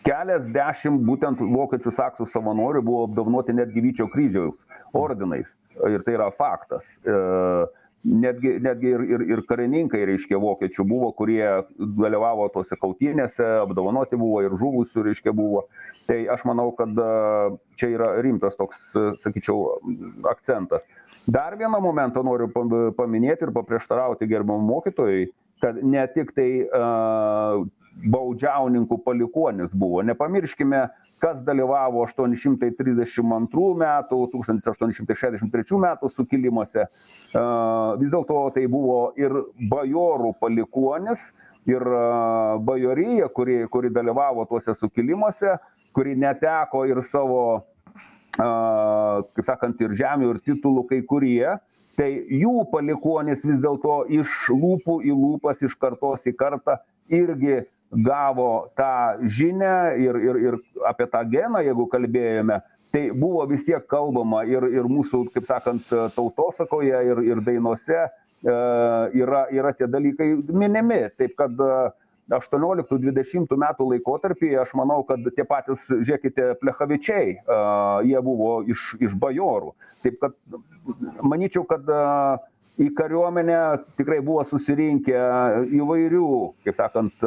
Keliasdešimt 0.06 1.02
būtent 1.08 1.42
vokiečių 1.42 1.92
saksų 1.98 2.28
savanorių 2.32 2.84
buvo 2.86 3.08
apdovanoti 3.08 3.56
netgi 3.58 3.82
Vyčio 3.84 4.06
kryžiaus 4.14 4.60
ordinais. 4.96 5.50
Ir 5.90 6.06
tai 6.06 6.16
yra 6.16 6.30
faktas. 6.36 6.98
E, 8.00 8.10
Netgi, 8.10 8.54
netgi 8.64 8.88
ir, 8.88 9.02
ir, 9.04 9.24
ir 9.28 9.42
karininkai, 9.44 10.06
reiškia, 10.08 10.38
vokiečių 10.40 10.86
buvo, 10.88 11.10
kurie 11.18 11.44
dalyvavo 11.78 12.46
tose 12.54 12.78
kautynėse, 12.80 13.44
apdovanoti 13.66 14.16
buvo 14.16 14.40
ir 14.46 14.56
žuvusių, 14.56 15.04
reiškia, 15.10 15.34
buvo. 15.36 15.66
Tai 16.08 16.16
aš 16.32 16.46
manau, 16.48 16.70
kad 16.78 16.96
e, 16.96 17.10
čia 17.76 17.90
yra 17.98 18.14
rimtas 18.24 18.56
toks, 18.56 18.80
e, 18.96 19.04
sakyčiau, 19.26 19.82
akcentas. 20.32 20.88
Dar 21.28 21.58
vieną 21.60 21.82
momentą 21.84 22.24
noriu 22.24 22.48
pam- 22.54 22.94
paminėti 22.96 23.50
ir 23.50 23.52
paprieštarauti 23.58 24.30
gerbiamam 24.32 24.64
mokytojui, 24.72 25.28
kad 25.60 25.84
ne 25.84 26.06
tik 26.16 26.32
tai 26.32 26.48
uh, 26.64 27.66
baudžiauninkų 28.08 28.96
palikuonis 29.04 29.74
buvo. 29.76 30.00
Nepamirškime, 30.08 30.86
kas 31.22 31.42
dalyvavo 31.46 32.04
832 32.08 33.68
metų, 33.80 34.22
1863 34.34 35.82
metų 35.84 36.12
sukilimuose. 36.14 36.88
Vis 38.00 38.14
dėlto 38.14 38.42
tai 38.56 38.66
buvo 38.72 39.00
ir 39.20 39.36
bajorų 39.72 40.34
palikuonis, 40.42 41.30
ir 41.70 41.84
bajorija, 42.66 43.30
kuri, 43.36 43.62
kuri 43.72 43.92
dalyvavo 43.94 44.46
tuose 44.50 44.76
sukilimuose, 44.78 45.58
kuri 45.94 46.16
neteko 46.20 46.86
ir 46.90 47.04
savo 47.06 47.44
kaip 48.40 49.44
sakant, 49.48 49.82
ir 49.84 49.96
žemių, 50.00 50.34
ir 50.34 50.40
titulų 50.46 50.86
kai 50.90 51.02
kurie, 51.08 51.58
tai 52.00 52.10
jų 52.32 52.64
palikuonis 52.72 53.44
vis 53.44 53.60
dėlto 53.60 54.06
iš 54.20 54.46
lūpų 54.54 55.02
į 55.04 55.16
lūpas, 55.16 55.64
iš 55.66 55.76
kartos 55.76 56.24
į 56.30 56.36
kartą 56.40 56.78
irgi 57.12 57.66
gavo 57.92 58.70
tą 58.78 59.18
žinę 59.26 59.96
ir, 59.98 60.16
ir, 60.16 60.42
ir 60.48 60.58
apie 60.86 61.08
tą 61.10 61.24
geną, 61.30 61.64
jeigu 61.66 61.88
kalbėjome, 61.90 62.60
tai 62.94 63.10
buvo 63.14 63.46
vis 63.50 63.66
tiek 63.66 63.86
kalbama 63.90 64.44
ir, 64.50 64.66
ir 64.74 64.90
mūsų, 64.90 65.26
kaip 65.34 65.48
sakant, 65.50 65.90
tautosakoje, 66.16 67.02
ir, 67.12 67.24
ir 67.32 67.42
dainuose 67.46 67.98
e, 68.00 68.10
yra, 69.18 69.48
yra 69.54 69.74
tie 69.78 69.90
dalykai 69.90 70.32
minimi. 70.50 71.02
Taip 71.18 71.36
kad 71.38 71.54
e, 71.66 71.74
18-20 72.30 73.58
metų 73.58 73.90
laikotarpį, 73.94 74.52
aš 74.62 74.76
manau, 74.78 75.02
kad 75.08 75.26
tie 75.34 75.46
patys, 75.50 75.88
žiūrėkite, 75.90 76.52
plechavičiai, 76.62 77.40
a, 77.42 77.60
jie 78.06 78.22
buvo 78.26 78.60
iš, 78.70 78.92
iš 79.02 79.18
bajorų. 79.18 79.74
Taip 80.06 80.20
kad 80.22 80.38
manyčiau, 81.26 81.66
kad 81.70 81.90
į 82.80 82.88
kariuomenę 82.96 83.60
tikrai 84.00 84.20
buvo 84.24 84.44
susirinkę 84.48 85.20
įvairių 85.76 86.28
kaip 86.64 86.78
sakant 86.80 87.26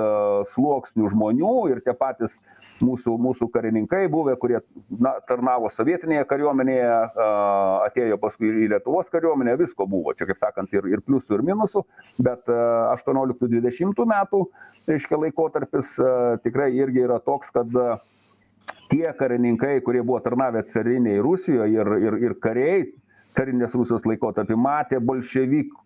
sluoksnių 0.55 1.11
žmonių 1.13 1.53
ir 1.73 1.83
tie 1.85 1.95
patys 1.97 2.39
mūsų 2.83 3.15
mūsų 3.21 3.49
karininkai 3.53 4.07
buvę 4.13 4.37
kurie 4.41 4.63
na 4.89 5.15
tarnavo 5.29 5.69
sovietinėje 5.75 6.25
kariuomenėje 6.31 6.95
atėjo 7.89 8.19
paskui 8.23 8.53
į 8.65 8.71
lietuvos 8.73 9.13
kariuomenę 9.13 9.59
visko 9.61 9.87
buvo. 9.89 10.15
Čia 10.17 10.29
kaip 10.31 10.41
sakant 10.41 10.73
ir 10.73 10.89
ir 10.89 11.05
pliusų 11.05 11.39
ir 11.39 11.45
minusų. 11.53 11.85
Bet 12.23 12.49
aštuonioliktų 12.49 13.51
dvidešimtų 13.53 14.09
metų 14.15 14.47
reiškia 14.89 15.21
laikotarpis 15.27 15.95
tikrai 16.47 16.73
irgi 16.79 17.05
yra 17.05 17.21
toks 17.23 17.53
kad 17.55 17.69
tie 18.93 19.13
karininkai 19.19 19.81
kurie 19.85 20.03
buvo 20.05 20.21
tarnavę 20.25 20.65
carinėj 20.69 21.23
rusijoj 21.25 21.77
ir 21.77 21.95
ir 22.09 22.19
ir 22.27 22.35
kariai 22.41 22.83
carinės 23.37 23.75
rusijos 23.77 24.07
laikotarpį 24.09 24.59
matė 24.59 25.01
bolševikų 25.01 25.81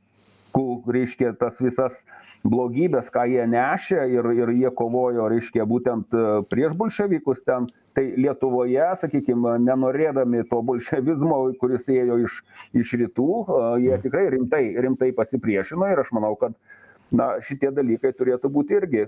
reiškia 0.89 1.35
tas 1.37 1.59
visas 1.61 2.05
blogybes 2.45 3.11
ką 3.13 3.27
jie 3.29 3.45
nešė 3.51 4.07
ir 4.13 4.29
ir 4.33 4.53
jie 4.57 4.71
kovojo 4.79 5.29
reiškia 5.33 5.67
būtent 5.69 6.17
prieš 6.51 6.77
bolševikus 6.79 7.43
ten. 7.45 7.67
Tai 7.97 8.05
lietuvoje 8.13 8.87
sakykim 9.01 9.47
nenorėdami 9.65 10.43
to 10.51 10.59
bolševizmo 10.69 11.39
kuris 11.61 11.87
ėjo 11.89 12.19
iš 12.27 12.43
iš 12.77 12.93
rytų 13.01 13.29
jie 13.81 13.97
tikrai 14.03 14.27
rimtai 14.35 14.65
rimtai 14.85 15.13
pasipriešino 15.17 15.89
ir 15.93 16.03
aš 16.05 16.13
manau 16.13 16.35
kad 16.37 16.53
na 17.11 17.39
šitie 17.41 17.71
dalykai 17.73 18.13
turėtų 18.13 18.53
būti 18.53 18.77
irgi 18.77 19.07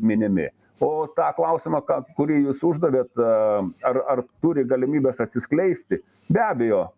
minimi 0.00 0.48
o 0.82 1.06
tą 1.14 1.30
klausimą 1.36 1.82
ką 1.86 2.00
kurį 2.16 2.40
jūs 2.48 2.64
uždavėt 2.66 3.22
ar 3.22 4.00
ar 4.14 4.24
turi 4.42 4.64
galimybes 4.66 5.20
atsiskleisti? 5.22 6.00
Be 6.28 6.42
abejo 6.42 6.88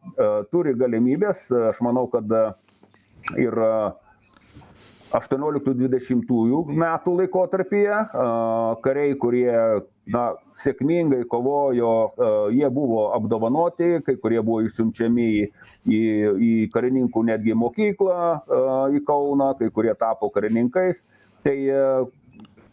turi 0.52 0.74
galimybes 0.78 1.50
aš 1.72 1.82
manau 1.84 2.06
kad 2.10 2.30
ir 3.36 3.58
aštuonioliktų 5.16 5.74
dvidešimtųjų 5.78 6.62
metų 6.82 7.12
laikotarpyje 7.20 7.98
kariai 8.82 9.14
kurie 9.22 9.52
na 10.10 10.24
sėkmingai 10.58 11.24
kovojo 11.30 11.92
jie 12.54 12.68
buvo 12.74 13.08
apdovanoti 13.16 14.02
kai 14.06 14.16
kurie 14.22 14.40
buvo 14.42 14.62
išsiunčiami 14.66 15.28
į 15.86 16.02
į 16.48 16.52
karininkų 16.74 17.24
netgi 17.30 17.56
mokyklą 17.58 18.18
į 18.98 19.02
kauną 19.06 19.52
kai 19.58 19.70
kurie 19.74 19.94
tapo 19.98 20.30
karininkais. 20.34 21.04
Tai 21.46 21.56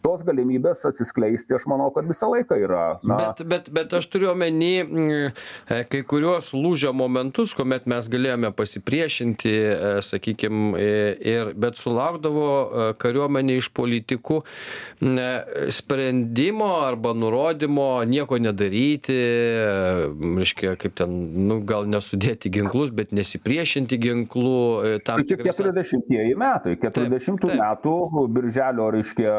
tos 0.04 0.24
galimybės 0.26 0.84
atsiskleisti 0.88 1.56
aš 1.56 1.64
manau 1.70 1.88
kad 1.94 2.06
visą 2.08 2.28
laiką 2.32 2.58
yra 2.60 2.84
na. 3.06 3.16
Bet 3.20 3.42
bet 3.48 3.70
bet 3.74 3.94
aš 3.96 4.08
turiu 4.12 4.30
omeny 4.34 4.72
e, 4.84 5.80
kai 5.90 6.02
kuriuos 6.08 6.50
lūžio 6.56 6.92
momentus 6.96 7.54
kuomet 7.56 7.88
mes 7.90 8.08
galėjome 8.12 8.50
pasipriešinti 8.56 9.54
e, 9.54 9.92
sakykim 10.04 10.74
e, 10.76 10.88
ir 11.34 11.54
bet 11.60 11.80
sulaukdavo 11.80 12.48
kariuomenė 13.00 13.58
iš 13.62 13.70
politikų 13.74 14.40
sprendimo 15.74 16.70
arba 16.84 17.14
nurodymo 17.16 17.88
nieko 18.08 18.38
nedaryti 18.42 19.16
reiškia 20.20 20.74
kaip 20.80 20.96
ten 21.00 21.16
nu 21.48 21.60
gal 21.66 21.88
nesudėti 21.90 22.52
ginklus 22.52 22.92
bet 22.94 23.14
nesipriešinti 23.16 24.00
ginklų 24.04 25.00
tam 25.06 25.24
čia 25.24 25.40
keturiasdešimtieji 25.40 26.36
metai 26.40 26.76
keturiasdešimtų 26.82 27.54
metų 27.62 27.96
birželio 28.34 28.90
reiškia 28.98 29.34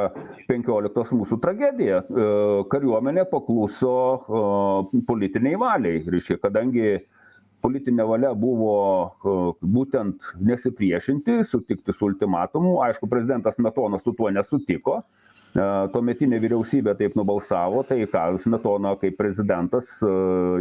penkioliktos 0.56 1.12
mūsų 1.16 1.40
tragedija. 1.44 2.02
Kariuomenė 2.72 3.28
pakluso 3.32 3.94
politinei 5.08 5.60
valiai. 5.60 6.02
Reiškia 6.08 6.40
kadangi 6.42 6.96
politinė 7.66 8.06
valia 8.08 8.32
buvo 8.38 8.76
būtent 9.62 10.32
nesipriešinti 10.46 11.42
sutikti 11.50 11.96
su 11.96 12.10
ultimatumu 12.10 12.80
aišku 12.86 13.10
prezidentas 13.10 13.58
smetona 13.60 14.00
su 14.02 14.14
tuo 14.18 14.30
nesutiko 14.34 15.00
tuometinė 15.56 16.38
vyriausybė 16.44 16.94
taip 17.00 17.16
nubalsavo 17.18 17.84
tai 17.88 18.02
ką 18.12 18.26
smetona 18.44 18.96
kaip 19.02 19.16
prezidentas 19.18 19.96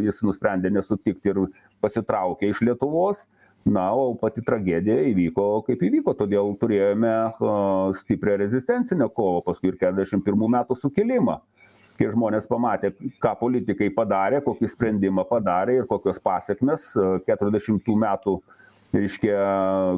jis 0.05 0.23
nusprendė 0.27 0.71
nesutikti 0.73 1.33
ir 1.33 1.43
pasitraukė 1.85 2.53
iš 2.55 2.63
lietuvos 2.69 3.27
na 3.65 3.87
o 3.97 4.13
pati 4.21 4.43
tragedija 4.45 5.01
įvyko 5.11 5.65
kaip 5.67 5.83
įvyko. 5.89 6.15
Todėl 6.19 6.53
turėjome 6.61 7.15
stiprią 8.01 8.39
rezistencinę 8.45 9.09
kovą 9.13 9.43
paskui 9.47 9.73
ir 9.73 9.79
keturiasdešim 9.81 10.25
pirmų 10.25 10.51
metų 10.59 10.77
sukilimą. 10.79 11.39
Kai 11.95 12.11
žmonės 12.11 12.49
pamatė 12.51 12.91
ką 13.23 13.37
politikai 13.39 13.89
padarė 13.95 14.43
kokį 14.45 14.69
sprendimą 14.73 15.25
padarė 15.31 15.79
ir 15.79 15.89
kokios 15.91 16.19
pasekmės 16.23 16.91
keturiasdešimtų 17.27 17.97
metų 18.03 18.35
reiškia 18.95 19.39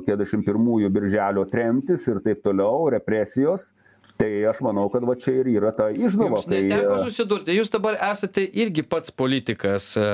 keturiasdešim 0.05 0.44
pirmųjų 0.44 0.92
birželio 0.92 1.46
tremtys 1.48 2.05
ir 2.12 2.20
taip 2.24 2.44
toliau 2.44 2.90
represijos 2.92 3.70
tai 4.16 4.31
aš 4.48 4.61
manau 4.64 4.87
kad 4.92 5.05
va 5.07 5.14
čia 5.20 5.35
ir 5.42 5.50
yra 5.57 5.72
ta 5.76 5.88
išdava 5.92 6.37
Jums 6.37 6.48
neteko 6.50 6.96
susidurti, 7.05 7.55
jūs 7.57 7.70
dabar 7.72 7.96
esate 8.09 8.44
irgi 8.62 8.85
pats 8.87 9.12
politikas 9.12 9.88
e, 10.00 10.05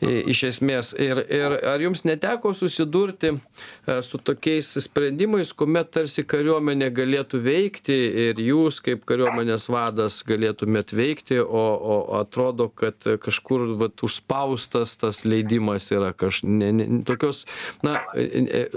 e, 0.00 0.12
iš 0.32 0.42
esmės. 0.50 0.92
Ir, 1.00 1.22
ir 1.32 1.56
ar 1.72 1.82
jums 1.82 2.04
neteko 2.06 2.52
susidurti 2.56 3.32
e, 3.34 3.98
su 4.06 4.20
tokiais 4.22 4.72
sprendimais, 4.84 5.52
kuomet 5.56 5.92
tarsi 5.96 6.24
kariuomenė 6.28 6.90
galėtų 6.94 7.40
veikti 7.44 7.96
ir 8.26 8.40
jūs 8.42 8.80
kaip 8.84 9.04
kariuomenės 9.08 9.68
vadas 9.72 10.20
galėtumėt 10.28 10.94
veikti, 10.96 11.40
o, 11.40 11.64
o 11.94 11.98
atrodo, 12.20 12.70
kad 12.70 13.08
kažkur 13.22 13.66
vat, 13.80 13.98
užspaustas 14.06 14.96
tas 15.00 15.24
leidimas 15.26 15.90
yra 15.94 16.12
kaž, 16.16 16.42
ne, 16.46 16.70
ne, 16.76 16.88
tokios, 17.08 17.44
na, 17.86 17.98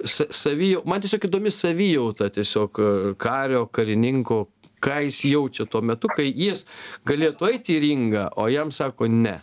savijau, 0.07 0.83
man 0.89 1.03
tiesiog 1.03 1.29
įdomi 1.29 1.53
savijauta 1.53 2.29
tiesiog 2.33 2.81
kario, 3.21 3.65
karininko 3.73 4.22
karininko 4.23 4.47
ką 4.83 4.99
jis 5.05 5.23
jaučia 5.23 5.65
tuo 5.65 5.81
metu 5.81 6.07
kai 6.07 6.31
jis 6.35 6.65
galėtų 7.05 7.51
eiti 7.51 7.77
į 7.77 7.81
ringą 7.83 8.29
o 8.35 8.47
jam 8.49 8.71
sako 8.71 9.07
ne. 9.07 9.41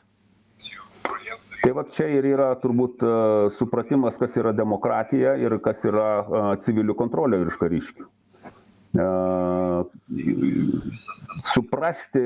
Tai 1.62 1.72
vat 1.76 1.92
čia 1.92 2.08
ir 2.08 2.24
yra 2.24 2.54
turbūt 2.56 3.02
supratimas 3.52 4.16
kas 4.16 4.36
yra 4.36 4.52
demokratija 4.52 5.36
ir 5.36 5.58
kas 5.60 5.84
yra 5.84 6.56
civilių 6.60 6.94
kontrolė 6.96 7.40
virš 7.44 7.58
kariškių. 7.60 8.06
Suprasti 11.46 12.24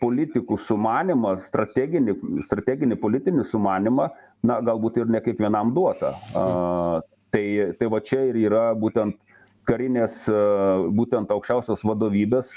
politikų 0.00 0.58
sumanymą 0.58 1.38
strateginį 1.40 2.16
strateginį 2.44 2.98
politinį 3.00 3.44
sumanymą 3.44 4.10
na 4.42 4.60
galbūt 4.60 4.98
ir 5.00 5.08
ne 5.08 5.22
kiekvienam 5.22 5.72
duota 5.74 6.12
tai 7.32 7.72
tai 7.78 7.88
va 7.88 8.00
čia 8.04 8.26
ir 8.28 8.36
yra 8.36 8.74
būtent 8.74 9.16
karinės 9.68 10.24
būtent 10.96 11.30
aukščiausios 11.34 11.84
vadovybės 11.86 12.54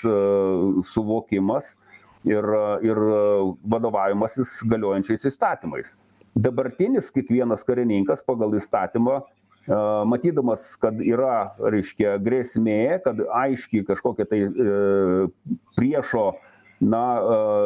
suvokimas 0.93 1.75
ir 2.27 2.47
ir 2.85 3.01
vadovavimasis 3.73 4.59
galiojančiais 4.69 5.27
įstatymais. 5.31 5.95
Dabartinis 6.37 7.09
kiekvienas 7.11 7.65
karininkas 7.67 8.21
pagal 8.23 8.55
įstatymą 8.59 9.19
matydamas 10.09 10.71
kad 10.81 11.01
yra 11.05 11.51
reiškia 11.59 12.15
grėsmė 12.23 13.01
kad 13.03 13.19
aiški 13.43 13.83
kažkokia 13.85 14.25
tai 14.29 14.39
priešo 15.77 16.31
na 16.81 17.03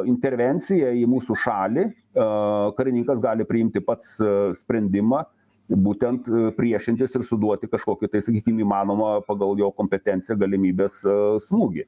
intervencija 0.09 0.91
į 0.91 1.05
mūsų 1.07 1.37
šalį 1.45 1.85
karininkas 2.75 3.21
gali 3.23 3.47
priimti 3.47 3.83
pats 3.83 4.17
sprendimą 4.59 5.23
būtent 5.69 6.27
priešintis 6.57 7.15
ir 7.17 7.23
suduoti 7.25 7.69
kažkokį 7.69 8.09
tai 8.13 8.21
sakykim 8.25 8.59
įmanomą 8.61 9.19
pagal 9.25 9.55
jo 9.59 9.71
kompetenciją 9.73 10.37
galimybės 10.37 11.01
smūgį. 11.47 11.85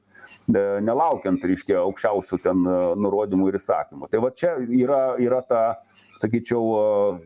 Nelaukiant 0.82 1.44
reiškia 1.44 1.78
aukščiausių 1.84 2.40
ten 2.42 2.64
nurodymų 2.98 3.52
ir 3.52 3.60
įsakymų. 3.60 4.10
Tai 4.10 4.24
va 4.24 4.32
čia 4.34 4.56
yra 4.66 5.02
yra 5.22 5.42
ta 5.46 5.62
sakyčiau 6.18 7.20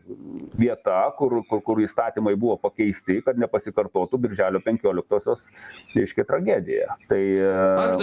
vieta 0.53 0.99
kur 1.17 1.39
kur 1.49 1.63
kur 1.65 1.81
įstatymai 1.81 2.35
buvo 2.37 2.59
pakeisti 2.61 3.23
kad 3.25 3.39
nepasikartotų 3.41 4.19
birželio 4.27 4.61
penkioliktosios 4.61 5.47
reiškia 5.95 6.27
tragedija. 6.29 6.97
Tai 7.09 7.23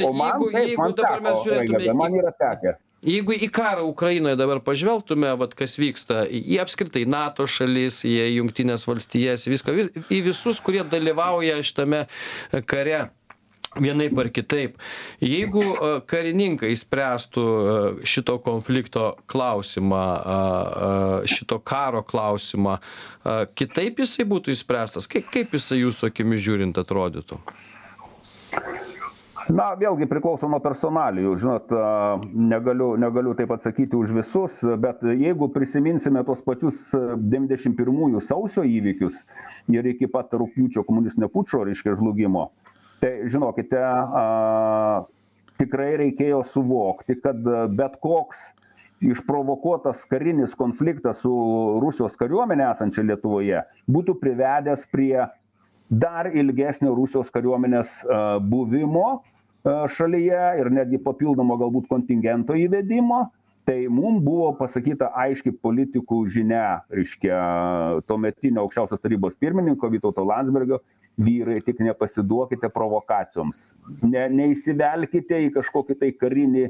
o 0.02 0.12
man 0.16 0.48
taip 0.50 0.78
man 0.80 0.96
teko 0.98 1.36
raigardai 1.46 1.94
man 1.94 2.18
yra 2.18 2.34
tekę 2.34 2.78
jeigu 3.06 3.36
į 3.36 3.48
karą 3.54 3.86
ukrainoje 3.88 4.38
dabar 4.40 4.60
pažvelgtume 4.64 5.32
vat 5.40 5.54
kas 5.58 5.78
vyksta 5.80 6.24
į 6.28 6.60
apskritai 6.64 7.06
nato 7.08 7.46
šalis 7.48 8.02
į 8.08 8.16
jungtines 8.36 8.86
valstijas 8.88 9.46
viską 9.48 9.76
vis 9.76 9.88
į 10.12 10.20
visus 10.30 10.60
kurie 10.64 10.84
dalyvauja 10.84 11.60
šitame 11.64 12.06
kare 12.68 13.08
vienaip 13.78 14.18
ar 14.18 14.30
kitaip. 14.34 14.78
Jeigu 15.22 15.62
karininkai 16.10 16.72
spręstų 16.78 17.44
šito 18.08 18.38
konflikto 18.42 19.12
klausimą 19.30 20.02
šito 21.30 21.60
karo 21.62 22.02
klausimą 22.02 22.78
kitaip 23.54 24.02
jisai 24.02 24.26
būtų 24.26 24.56
išspręstas? 24.56 25.06
Kaip 25.10 25.30
kaip 25.30 25.54
jisai 25.54 25.84
jūsų 25.84 26.10
akimis 26.10 26.42
žiūrint 26.46 26.82
atrodytų 26.82 27.38
na 29.48 29.70
vėlgi 29.78 30.08
priklauso 30.10 30.48
nuo 30.50 30.60
personalijų. 30.62 31.34
Žinot 31.40 31.72
negaliu 32.34 32.90
negaliu 33.00 33.34
taip 33.38 33.52
atsakyti 33.54 33.96
už 33.96 34.12
visus 34.18 34.58
bet 34.82 35.04
jeigu 35.06 35.48
prisiminsime 35.54 36.22
tuos 36.26 36.42
pačius 36.44 36.90
devyniasdešim 36.92 37.76
pirmųjų 37.78 38.22
sausio 38.24 38.66
įvykius 38.66 39.16
ir 39.72 39.88
iki 39.94 40.10
pat 40.10 40.34
rugpjūčio 40.36 40.84
komunistinio 40.86 41.30
pučo 41.32 41.64
reiškia 41.64 41.96
žlugimo 41.98 42.50
tai 43.00 43.30
žinokite 43.32 43.80
a 43.80 44.24
tikrai 45.60 45.94
reikėjo 46.00 46.42
suvokti 46.52 47.16
kad 47.20 47.40
bet 47.76 47.96
koks 48.02 48.50
išprovokuotas 49.00 50.04
karinis 50.08 50.54
konfliktas 50.58 51.22
su 51.24 51.32
rusijos 51.80 52.18
kariuomene 52.20 52.66
esančia 52.68 53.04
lietuvoje 53.08 53.64
būtų 53.88 54.18
privedęs 54.20 54.84
prie 54.92 55.30
dar 55.90 56.30
ilgesnio 56.30 56.94
rusijos 56.94 57.30
kariuomenės 57.34 58.00
buvimo 58.46 59.20
šalyje 59.66 60.44
ir 60.62 60.70
netgi 60.72 61.02
papildomo 61.02 61.58
galbūt 61.60 61.90
kontingento 61.90 62.56
įvedimo. 62.56 63.26
Tai 63.68 63.76
mum 63.92 64.16
buvo 64.24 64.48
pasakyta 64.58 65.10
aiški 65.20 65.52
politikų 65.62 66.22
žinia 66.32 66.80
reiškia 66.90 67.36
tuometinio 68.08 68.64
aukščiausios 68.64 69.02
tarybos 69.02 69.36
pirmininko 69.38 69.90
vytauto 69.92 70.24
landsbergio 70.26 70.80
vyrai 71.20 71.58
tik 71.62 71.82
nepasiduokite 71.84 72.70
provokacijoms. 72.72 73.60
Ne 74.02 74.24
neįsivelkite 74.32 75.42
į 75.44 75.52
kažkokį 75.58 75.98
tai 76.00 76.10
karinį 76.16 76.64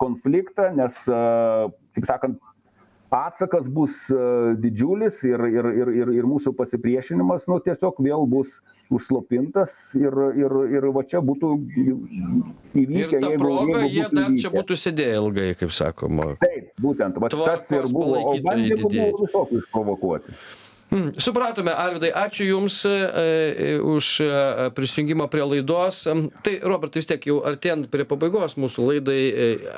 konfliktą 0.00 0.70
nes 0.76 1.02
kaip 1.10 2.06
sakant 2.06 2.38
atsakas 3.16 3.68
bus 3.68 4.06
didžiulis 4.62 5.22
ir 5.26 5.42
ir 5.50 5.68
ir 5.70 5.90
ir 6.02 6.12
ir 6.20 6.28
mūsų 6.30 6.52
pasipriešinimas 6.58 7.48
nu 7.50 7.58
tiesiog 7.64 7.98
vėl 8.06 8.26
bus 8.30 8.60
užslopintas 8.90 9.74
ir 9.98 10.14
ir 10.38 10.56
ir 10.78 10.88
va 10.94 11.02
čia 11.02 11.22
būtų 11.24 11.52
įvykę 12.84 13.20
jeigu 13.20 13.42
proga 13.42 13.84
jie 13.86 14.08
dar 14.14 14.32
čia 14.38 14.54
būtų 14.54 14.78
sėdėję 14.84 15.20
ilgai 15.20 15.50
kaip 15.58 15.74
sakoma. 15.74 16.34
Taip 16.42 16.72
būtent 16.80 17.20
vat 17.22 17.34
tas 17.34 17.70
ir 17.74 17.90
buvo. 17.90 18.18
O 18.30 18.34
bandymų 18.46 18.88
buvo 18.88 19.22
visokių 19.24 19.62
išprovokuoti 19.64 20.38
supratome, 21.18 21.72
Arvidai, 21.76 22.10
ačiū 22.16 22.46
Jums 22.48 22.80
e, 22.84 22.90
e, 22.90 23.68
už 23.78 24.08
e, 24.24 24.30
prisijungimą 24.74 25.28
prie 25.30 25.44
laidos. 25.46 26.02
Tai, 26.44 26.54
Robertai, 26.66 27.02
vis 27.02 27.08
tiek 27.10 27.26
jau 27.30 27.38
artėjant 27.46 27.88
prie 27.92 28.06
pabaigos 28.08 28.56
mūsų 28.60 28.86
laidai, 28.88 29.20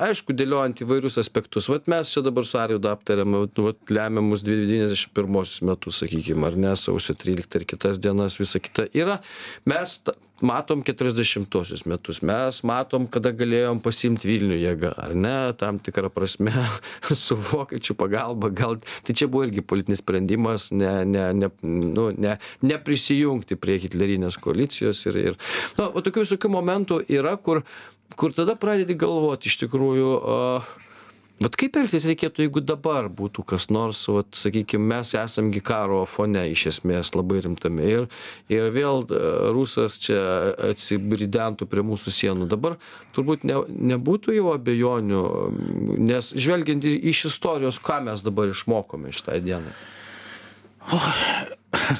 aišku, 0.09 0.37
dėliojant 0.37 0.83
įvairius 0.85 1.20
aspektus. 1.22 1.68
Vat 1.72 1.88
mes 1.92 2.12
čia 2.14 2.25
dabar 2.25 2.48
su 2.48 2.59
Arvidu 2.61 2.90
aptarėme 2.92 3.44
vat, 3.46 3.81
lemiamus 3.92 4.44
91 4.46 5.68
metus, 5.68 6.03
sakykime, 6.03 6.48
ar 6.48 6.59
ne, 6.66 6.75
sausio 6.81 7.16
13 7.18 7.61
ir 7.61 7.68
kitas 7.75 8.01
dienas, 8.03 8.38
visa 8.40 8.62
kita 8.62 8.88
yra. 8.96 9.20
Mes 9.68 9.98
matom 10.42 10.83
keturiasdešimtuosius 10.87 11.85
metus. 11.88 12.20
Mes 12.26 12.61
matom 12.66 13.07
kada 13.11 13.33
galėjom 13.37 13.81
pasiimt 13.85 14.26
vilnių 14.26 14.59
jėga 14.59 14.92
ar 14.98 15.14
ne? 15.14 15.37
Tam 15.61 15.78
tikra 15.83 16.11
prasme 16.12 16.52
su 17.24 17.38
vokiečių 17.38 17.96
pagalba 17.98 18.50
gal 18.52 18.78
tai 19.07 19.16
čia 19.18 19.31
buvo 19.31 19.46
irgi 19.46 19.64
politinis 19.64 20.02
sprendimas 20.02 20.70
ne 20.74 20.92
ne 21.09 21.28
ne 21.37 21.50
nu 21.62 22.11
ne 22.12 22.37
neprisijungti 22.66 23.59
prie 23.61 23.78
hitlerinės 23.83 24.38
koalicijos 24.42 25.07
ir 25.11 25.18
ir 25.22 25.40
nu 25.78 25.90
va 25.94 26.05
tokių 26.05 26.26
visokių 26.26 26.52
momentų 26.52 27.02
yra 27.12 27.37
kur 27.37 27.62
kur 28.16 28.35
tada 28.37 28.57
pradedi 28.61 28.96
galvot 28.98 29.46
iš 29.48 29.61
tikrųjų 29.64 30.11
a 30.22 30.38
vat 31.42 31.57
kaip 31.59 31.76
elgtis 31.81 32.05
reikėtų 32.09 32.46
jeigu 32.46 32.62
dabar 32.64 33.09
būtų 33.12 33.44
kas 33.52 33.68
nors 33.72 34.00
vat 34.11 34.31
sakykim 34.38 34.85
mes 34.92 35.12
esam 35.18 35.50
gi 35.55 35.62
karo 35.64 36.02
fone 36.09 36.44
iš 36.52 36.66
esmės 36.72 37.12
labai 37.16 37.40
rimtame 37.46 37.87
ir 37.88 38.07
ir 38.52 38.68
vėl 38.74 39.05
e, 39.07 39.20
rusas 39.55 39.98
čia 40.02 40.20
atsibridentų 40.70 41.68
prie 41.70 41.85
mūsų 41.87 42.14
sienų. 42.14 42.48
Dabar 42.50 42.78
turbūt 43.16 43.46
ne 43.48 43.62
nebūtų 43.92 44.37
jau 44.38 44.52
abejonių 44.57 45.22
nes 46.11 46.33
žvelgiant 46.37 46.87
į 46.88 46.96
iš 47.12 47.26
istorijos 47.33 47.81
ką 47.83 48.02
mes 48.09 48.24
dabar 48.26 48.52
išmokome 48.52 49.14
šitai 49.14 49.40
dienai? 49.44 49.74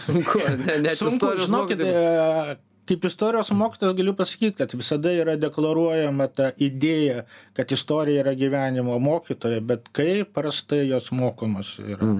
Sunku 0.05 0.43
ne 0.67 0.83
net 0.85 0.99
istorijos 0.99 1.51
mokytojams. 1.53 1.97
e, 1.97 2.72
kaip 2.93 3.05
istorijos 3.09 3.51
mokytojas 3.57 3.97
galiu 3.97 4.13
pasakyt 4.17 4.59
kad 4.61 4.75
visada 4.77 5.13
yra 5.17 5.39
deklaruojama 5.41 6.29
ta 6.29 6.51
idėja 6.61 7.25
kad 7.57 7.73
istorija 7.73 8.21
yra 8.27 8.35
gyvenimo 8.37 8.99
mokytoja 9.01 9.63
bet 9.65 9.89
kaip 9.97 10.35
prastai 10.37 10.85
jos 10.91 11.09
mokomos 11.13 11.79
yra. 11.81 12.13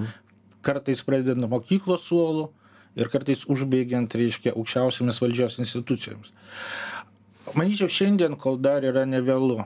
Kartais 0.65 1.03
pradedant 1.05 1.49
mokyklos 1.51 2.07
suolu 2.09 2.49
ir 2.97 3.09
kartais 3.13 3.45
užbaigiant 3.45 4.15
reiškia 4.17 4.55
aukščiausiomis 4.57 5.21
valdžios 5.21 5.59
institucijomis. 5.61 6.33
Manyčiau 7.53 7.91
šiandien 7.91 8.37
kol 8.39 8.57
dar 8.57 8.85
yra 8.87 9.05
nevėlu 9.05 9.61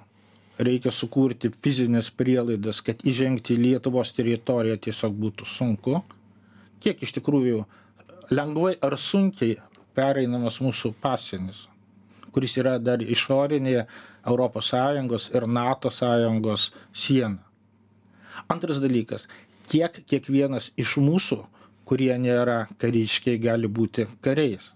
reikia 0.59 0.91
sukurti 0.91 1.51
fizines 1.63 2.09
prielaidas 2.11 2.81
kad 2.83 3.03
įžengti 3.07 3.55
į 3.55 3.63
lietuvos 3.63 4.11
teritoriją 4.17 4.79
tiesiog 4.87 5.15
būtų 5.23 5.47
sunku. 5.47 6.01
Kiek 6.83 6.99
iš 7.05 7.15
tikrųjų 7.19 7.63
lengvai 8.33 8.75
ar 8.81 8.97
sunkiai 8.99 9.55
pereinamas 9.97 10.61
mūsų 10.63 10.93
pasienis 11.01 11.65
kuris 12.37 12.53
yra 12.61 12.75
dar 12.77 13.01
išorinė 13.01 13.87
europos 14.29 14.69
sąjungos 14.69 15.31
ir 15.33 15.47
nato 15.49 15.89
sąjungos 15.89 16.69
siena. 16.93 17.41
Antras 18.47 18.77
dalykas 18.83 19.25
kiek 19.67 20.03
kiekvienas 20.05 20.69
iš 20.77 20.99
mūsų 21.01 21.39
kurie 21.87 22.13
nėra 22.19 22.67
kariškiai 22.81 23.39
gali 23.41 23.69
būti 23.79 24.05
kariais. 24.21 24.73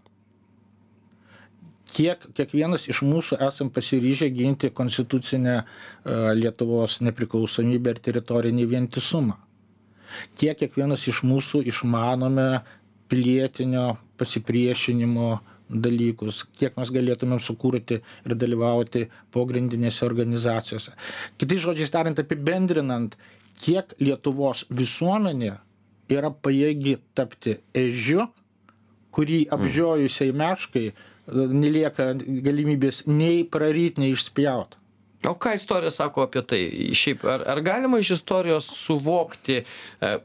Kiek 1.91 2.23
kiekvienas 2.37 2.87
iš 2.87 3.01
mūsų 3.03 3.37
esam 3.45 3.69
pasiryžę 3.75 4.29
ginti 4.31 4.69
konstitucinę 4.71 5.55
e, 5.59 5.63
lietuvos 6.39 7.01
nepriklausomybę 7.03 7.93
ir 7.93 7.99
teritorinį 8.05 8.67
vientisumą. 8.73 9.35
Kiek 10.39 10.57
kiekvienas 10.63 11.03
iš 11.11 11.21
mūsų 11.27 11.65
išmanome 11.67 12.47
pilietinio 13.11 13.99
pasipriešinimo 14.21 15.31
dalykus 15.71 16.43
kiek 16.59 16.75
mes 16.77 16.91
galėtumėm 16.93 17.39
sukurti 17.43 18.01
ir 18.01 18.35
dalyvauti 18.35 19.05
pogrindinėse 19.33 20.03
organizacijose. 20.05 20.93
Kitais 21.39 21.63
žodžiais 21.63 21.93
tariant 21.93 22.19
apibendrinant 22.19 23.15
kiek 23.61 23.95
lietuvos 24.01 24.65
visuomenė 24.69 25.55
yra 26.11 26.31
pajėgi 26.43 26.97
tapti 27.15 27.57
ežiu 27.77 28.27
kurį 29.15 29.45
apžiojusiai 29.55 30.35
meškai 30.35 30.85
nelieka 31.31 32.11
galimybės 32.47 33.05
nei 33.07 33.43
praryt 33.47 33.99
nei 34.01 34.15
išspjaut 34.15 34.77
o 35.27 35.33
ką 35.35 35.53
istorija 35.55 35.91
sako 35.91 36.23
apie 36.25 36.41
tai? 36.41 36.61
Šiaip 36.97 37.23
ar 37.29 37.43
ar 37.49 37.61
galima 37.61 37.99
iš 37.99 38.11
istorijos 38.15 38.65
suvokti 38.73 39.59
e, 39.61 39.63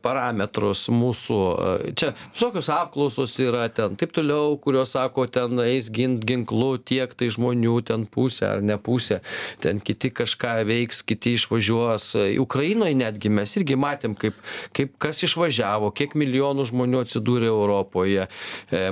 parametrus 0.03 0.87
mūsų 0.89 1.41
e, 1.41 1.93
čia 1.99 2.13
visokios 2.33 2.71
apklausos 2.73 3.35
yra 3.43 3.67
ten 3.69 3.99
taip 4.01 4.15
toliau 4.17 4.57
kurios 4.63 4.95
sako 4.97 5.27
ten 5.29 5.61
eis 5.67 5.91
gint 5.93 6.25
ginklu 6.25 6.79
tiek 6.79 7.13
tai 7.13 7.29
žmonių 7.35 7.75
ten 7.91 8.07
pusė 8.09 8.49
ar 8.55 8.65
ne 8.65 8.79
pusė 8.81 9.21
ten 9.61 9.83
kiti 9.85 10.11
kažką 10.17 10.55
veiks 10.69 11.03
kiti 11.05 11.37
išvažiuos. 11.37 12.09
E, 12.17 12.39
ukrainoj 12.41 12.97
netgi 12.97 13.33
mes 13.33 13.53
irgi 13.61 13.77
matėm 13.77 14.17
kaip 14.17 14.41
kaip 14.77 14.97
kas 15.03 15.21
išvažiavo 15.29 15.93
kiek 15.97 16.17
milijonų 16.17 16.69
žmonių 16.73 17.05
atsidūrė 17.05 17.51
europoje. 17.53 18.27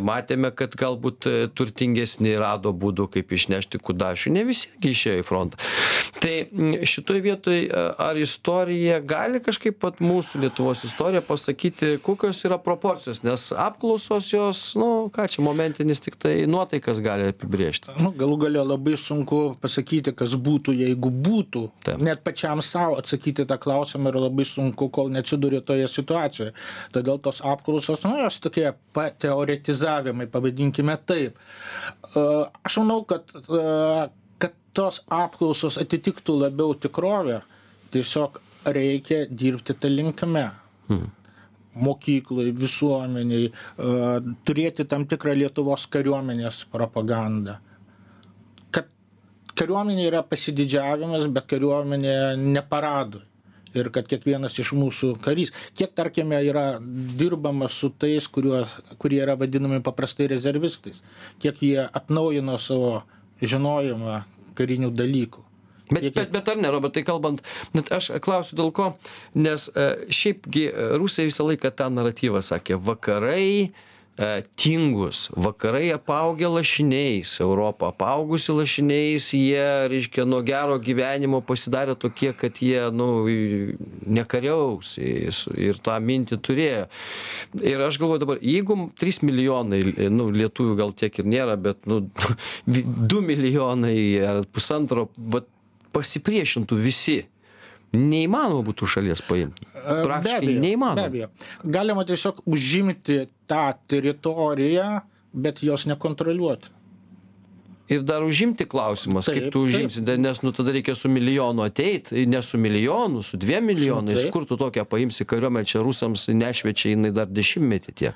Matėme 0.05 0.51
kad 0.57 0.77
galbūt 0.79 1.27
turtingesni 1.57 2.37
rado 2.41 2.75
būdų 2.77 3.09
kaip 3.17 3.33
išnešti 3.33 3.81
kudašių. 3.81 4.33
Ne 4.37 4.45
visi 4.49 4.69
gi 4.83 4.93
išėjo 4.95 5.25
į 5.25 5.27
frontą 5.27 5.61
tai 6.21 6.35
šitoj 6.87 7.21
vietoj 7.25 7.61
ar 7.99 8.19
istorija 8.19 9.01
gali 9.01 9.41
kažkaip 9.45 9.83
vat 9.85 10.01
mūsų 10.05 10.45
lietuvos 10.45 10.85
istorija 10.87 11.23
pasakyti 11.25 11.99
kokios 12.05 12.43
yra 12.47 12.59
proporcijos 12.63 13.23
nes 13.27 13.51
apklausos 13.53 14.31
jos 14.33 14.63
nu 14.79 15.11
ką 15.15 15.27
čia 15.31 15.45
momentinis 15.45 16.03
tiktai 16.05 16.45
nuotaikas 16.51 17.01
gali 17.05 17.31
apibrėžti. 17.33 17.95
Nu 18.03 18.13
galų 18.17 18.39
gale 18.47 18.65
labai 18.65 18.97
sunku 19.01 19.41
pasakyti 19.63 20.15
kas 20.17 20.37
būtų 20.41 20.75
jeigu 20.79 21.11
būtų. 21.25 21.65
Net 22.05 22.25
pačiam 22.27 22.63
sau 22.65 22.97
atsakyti 22.99 23.47
tą 23.49 23.59
klausimą 23.61 24.13
yra 24.13 24.25
labai 24.27 24.47
sunku 24.49 24.89
kol 24.95 25.13
neatsiduri 25.15 25.63
toje 25.67 25.89
situacijoje. 25.91 26.55
Todėl 26.95 27.21
tos 27.23 27.41
apklausos 27.45 28.05
nu 28.07 28.17
jos 28.23 28.41
tokie 28.45 28.71
pateoretizavimai 28.97 30.29
pavadinkime 30.33 30.97
taip. 31.07 31.39
Aš 32.15 32.81
manau 32.83 33.03
kad 33.09 33.31
tos 34.75 35.03
apklausos 35.13 35.79
atitiktų 35.83 36.39
labiau 36.45 36.75
tikrovę 36.75 37.41
tiesiog 37.95 38.41
reikia 38.65 39.25
dirbti 39.31 39.77
ta 39.79 39.91
linkme 39.91 40.49
mokykloj 41.75 42.53
visuomenėj 42.59 43.47
turėti 44.47 44.87
tam 44.91 45.07
tikrą 45.11 45.35
lietuvos 45.39 45.87
kariuomenės 45.91 46.65
propagandą. 46.73 47.59
Kad 48.75 48.91
kariuomenė 49.59 50.09
yra 50.09 50.23
pasididžiavimas 50.27 51.27
bet 51.35 51.49
kariuomenė 51.51 52.19
ne 52.41 52.63
paradui 52.71 53.25
ir 53.75 53.91
kad 53.95 54.07
kiekvienas 54.07 54.55
iš 54.63 54.71
mūsų 54.79 55.17
karys 55.25 55.51
kiek 55.75 55.91
tarkime 55.99 56.39
yra 56.47 56.79
dirbama 57.19 57.67
su 57.73 57.91
tais 57.91 58.29
kuriuos 58.31 58.71
kurie 59.03 59.19
yra 59.25 59.35
vadinami 59.41 59.81
paprastai 59.83 60.29
rezervistais 60.31 61.03
kiek 61.43 61.59
jie 61.59 61.89
atnaujino 61.91 62.55
savo 62.63 63.01
žinojimą 63.43 64.21
karinių 64.59 64.93
dalykų. 64.95 65.45
Bet, 65.93 66.07
bet, 66.17 66.31
bet 66.33 66.47
ar 66.49 66.57
ne, 66.57 66.71
Robertai, 66.73 67.03
kalbant, 67.05 67.43
net 67.77 67.91
aš 67.93 68.15
klausiu 68.25 68.57
dėl 68.57 68.71
ko, 68.75 68.95
nes 69.37 69.67
e, 69.77 69.89
šiaipgi 70.09 70.65
e, 70.71 70.87
rusai 71.01 71.27
visą 71.29 71.45
laiką 71.45 71.75
tą 71.77 71.91
naratyvą 71.93 72.41
sakė, 72.45 72.79
vakarai 72.81 73.49
e, 73.67 73.73
tingus, 74.55 75.29
vakarai 75.35 75.91
apaugę 75.91 76.49
lašiniais, 76.49 77.41
Europą 77.41 77.89
apaugusi 77.91 78.53
lašiniais, 78.55 79.27
jie, 79.35 79.89
reiškia, 79.91 80.23
nuo 80.29 80.39
gero 80.47 80.77
gyvenimo 80.79 81.41
pasidarė 81.43 81.97
tokie, 81.99 82.31
kad 82.39 82.61
jie, 82.63 82.79
nu, 82.95 83.27
nekariaus 84.07 84.95
ir 85.03 85.81
tą 85.83 85.99
mintį 85.99 86.39
turėjo. 86.47 86.87
Ir 87.59 87.83
aš 87.89 87.99
galvoju 87.99 88.23
dabar, 88.23 88.43
jeigu 88.43 88.79
3 89.03 89.25
milijonai, 89.27 89.83
nu, 90.15 90.31
lietuvių 90.31 90.79
gal 90.79 90.95
tiek 90.95 91.19
ir 91.19 91.31
nėra, 91.35 91.59
bet, 91.59 91.83
nu, 91.91 92.05
2 92.71 93.25
milijonai 93.25 93.99
ar 94.23 94.45
pusantro, 94.47 95.09
vat, 95.19 95.51
pasipriešintų 95.95 96.79
visi. 96.83 97.23
Neįmanoma 97.95 98.63
būtų 98.67 98.89
šalies 98.97 99.23
paimti. 99.29 99.67
E, 99.75 100.03
Praktiškai 100.05 100.59
neįmanoma. 100.61 100.95
Be 100.95 101.09
abejo. 101.11 101.29
Galima 101.65 102.05
tiesiog 102.09 102.43
užimti 102.47 103.25
tą 103.51 103.67
teritoriją, 103.89 105.01
bet 105.33 105.63
jos 105.63 105.87
nekontroliuoti. 105.91 106.71
Ir 107.93 108.01
dar 108.01 108.23
užimti 108.25 108.65
klausimas, 108.65 109.27
kaip 109.29 109.43
Taip, 109.43 109.53
tu 109.53 109.61
taip. 109.67 109.75
užimsi, 109.75 110.01
da- 110.01 110.17
nes 110.17 110.39
nu 110.43 110.53
tada 110.57 110.73
reikia 110.73 110.95
su 110.97 111.09
milijonu 111.09 111.63
ateit, 111.67 112.13
ne 112.13 112.41
su 112.43 112.57
milijonu, 112.59 113.21
su 113.23 113.37
dviem 113.37 113.65
milijonais, 113.69 114.23
Taip. 114.23 114.33
kur 114.33 114.47
tu 114.49 114.57
tokią 114.57 114.87
paimsi 114.89 115.25
kariuomenę, 115.29 115.67
čia 115.69 115.83
rusams 115.85 116.25
nešvečia 116.33 116.95
jinai 116.95 117.11
dar 117.13 117.27
dešimtmetį 117.29 117.93
tiek. 117.95 118.15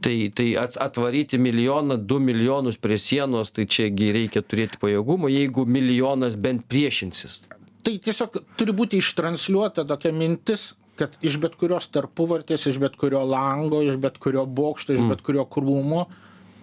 Tai, 0.00 0.14
tai 0.34 0.54
at, 0.56 0.76
atvaryti 0.78 1.38
milijoną, 1.42 1.96
du 2.06 2.20
milijonus 2.22 2.78
prie 2.78 2.98
sienos, 2.98 3.50
tai 3.50 3.66
čiagi 3.66 4.12
reikia 4.14 4.42
turėti 4.46 4.78
pajėgumą, 4.78 5.26
jeigu 5.28 5.66
milijonas 5.66 6.36
bent 6.38 6.68
priešinsis. 6.70 7.40
Tai 7.82 7.96
tiesiog 7.98 8.36
turi 8.60 8.72
būti 8.76 8.98
ištransliuota 9.00 9.86
tokia 9.88 10.12
mintis, 10.12 10.74
kad 11.00 11.14
iš 11.24 11.38
bet 11.40 11.54
kurios 11.56 11.86
tarpuvartės, 11.88 12.66
iš 12.68 12.78
bet 12.82 12.96
kurio 13.00 13.22
lango, 13.24 13.80
iš 13.82 13.96
bet 13.96 14.18
kurio 14.20 14.44
bokšto, 14.46 14.92
iš 14.98 15.06
bet 15.08 15.22
kurio 15.24 15.46
krūmo 15.48 16.06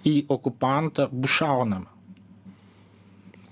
į 0.05 0.27
okupantą 0.29 1.07
bus 1.11 1.31
šaunama. 1.39 1.89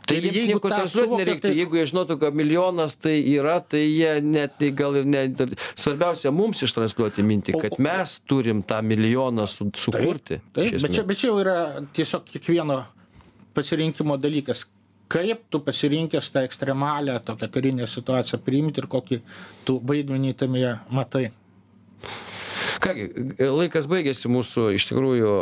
Tai 0.05 0.20
jiems 0.22 0.36
nieko 0.51 0.70
suvokia, 0.86 1.18
nereiktų. 1.24 1.41
tai- 1.41 1.55
Jeigu 1.57 1.78
jie 1.80 1.86
žinotų, 1.89 2.20
kad 2.22 2.36
milijonas 2.38 2.93
tai 3.01 3.16
yra, 3.26 3.55
tai 3.68 3.80
jie 3.89 4.22
net 4.22 4.59
tai 4.59 4.70
gal 4.70 4.95
ir 4.99 5.05
ne. 5.09 5.24
Svarbiausia 5.76 6.30
mums 6.32 6.61
ištransliuoti 6.61 7.26
mintį, 7.26 7.55
kad 7.63 7.80
mes 7.82 8.20
turim 8.30 8.61
tą 8.61 8.84
milijoną 8.86 9.47
su, 9.49 9.72
sukurti. 9.74 10.38
Taip, 10.53 10.76
iš 10.78 10.82
bet 10.86 10.93
čia, 10.93 11.03
bet 11.03 11.18
čia 11.18 11.28
jau 11.32 11.39
yra 11.41 11.57
tiesiog 11.97 12.24
kiekvieno 12.30 12.84
pasirinkimo 13.55 14.18
dalykas. 14.22 14.68
Kaip 15.12 15.43
tu 15.53 15.60
pasirinkęs 15.62 16.32
tą 16.34 16.41
ekstremalią 16.47 17.20
tokią 17.26 17.49
karinę 17.53 17.88
situaciją 17.88 18.39
priimti 18.45 18.82
ir 18.82 18.88
kokį 18.89 19.20
tu 19.68 19.78
vaidmenį 19.91 20.34
tame 20.39 20.72
matai. 20.89 21.28
Kągi, 22.82 23.06
laikas 23.39 23.88
baigėsi 23.89 24.30
mūsų 24.30 24.72
iš 24.80 24.89
tikrųjų 24.89 25.36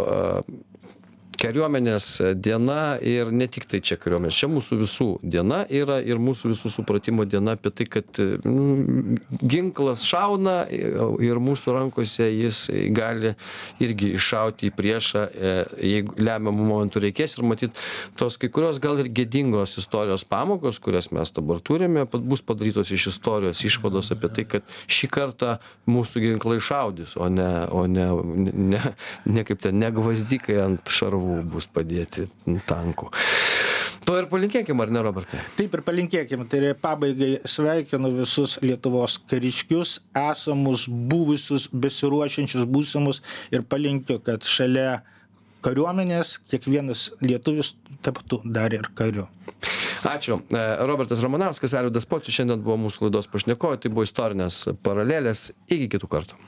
kariuomenės 1.44 2.08
diena 2.40 2.96
ir 3.04 3.32
ne 3.36 3.48
tik 3.52 3.68
tai 3.70 3.82
čia 3.84 3.98
kariuomenės, 4.00 4.38
čia 4.40 4.50
mūsų 4.52 4.78
visų 4.80 5.08
diena 5.24 5.64
yra 5.68 6.00
ir 6.04 6.22
mūsų 6.24 6.54
visų 6.54 6.72
supratimo 6.78 7.26
diena 7.28 7.58
apie 7.58 7.74
tai, 7.76 7.88
kad 7.98 8.20
mm, 8.20 9.18
ginklas 9.42 10.06
šauna 10.08 10.64
ir 10.72 11.42
mūsų 11.44 11.76
rankose 11.76 12.30
jis 12.32 12.66
gali 12.96 13.34
irgi 13.84 14.14
iššauti 14.18 14.70
į 14.70 14.76
priešą, 14.78 15.24
e, 15.28 15.54
jeigu 15.94 16.16
lemiamų 16.22 16.68
momentų 16.70 17.04
reikės. 17.08 17.38
Ir 17.38 17.48
matyt, 17.50 17.84
tos 18.20 18.38
kai 18.40 18.50
kurios 18.54 18.80
gal 18.84 19.02
ir 19.04 19.12
gėdingos 19.12 19.76
istorijos 19.82 20.26
pamokos, 20.30 20.80
kurias 20.84 21.12
mes 21.16 21.34
dabar 21.36 21.60
turime, 21.66 22.06
bus 22.14 22.44
padarytos 22.46 22.94
iš 22.96 23.10
istorijos 23.14 23.64
išvados 23.68 24.14
apie 24.16 24.32
tai, 24.38 24.48
kad 24.56 24.76
šį 24.88 25.12
kartą 25.14 25.58
mūsų 25.90 26.24
ginklai 26.28 26.60
šaudys, 26.64 27.18
o 27.20 27.28
ne, 27.32 27.50
o 27.74 27.86
ne, 27.90 28.08
ne, 28.74 28.84
ne 29.26 29.46
kaip 29.48 29.64
ten, 29.64 29.80
ne 29.82 29.92
gvazdikai 29.94 30.60
ant 30.64 30.94
šarvų 30.94 31.33
bus 31.42 31.68
padėti 31.72 32.28
tankų. 32.70 33.10
To 34.04 34.18
ir 34.20 34.28
palinkėkim, 34.28 34.82
ar 34.84 34.92
ne, 34.92 35.00
Robertai? 35.06 35.40
Taip 35.56 35.78
ir 35.78 35.84
palinkėkime. 35.88 36.46
Tai 36.52 36.60
yra 36.60 36.74
pabaigai 36.76 37.38
sveikinu 37.48 38.12
visus 38.18 38.58
Lietuvos 38.64 39.16
kariškius, 39.32 39.96
esamus, 40.20 40.90
buvusius, 40.90 41.70
besiruošiančius 41.72 42.68
būsimus 42.68 43.22
ir 43.56 43.64
palinkiu, 43.64 44.20
kad 44.26 44.44
šalia 44.44 45.00
kariuomenės 45.64 46.36
kiekvienas 46.52 47.14
lietuvis 47.24 47.74
taptų 48.04 48.42
dar 48.44 48.76
ir 48.76 48.92
kariu. 48.98 49.30
Ačiū. 50.04 50.42
E, 50.52 50.64
Robertas 50.84 51.24
Ramanauskas, 51.24 51.76
Arvidas 51.80 52.08
Pocius 52.10 52.36
šiandien 52.36 52.64
buvo 52.66 52.76
mūsų 52.90 53.08
laidos 53.08 53.30
pašnekovai, 53.32 53.80
tai 53.80 53.94
buvo 53.94 54.04
istorinės 54.04 54.66
paralelės. 54.84 55.54
Iki 55.72 55.88
kitų 55.96 56.12
kartų. 56.12 56.42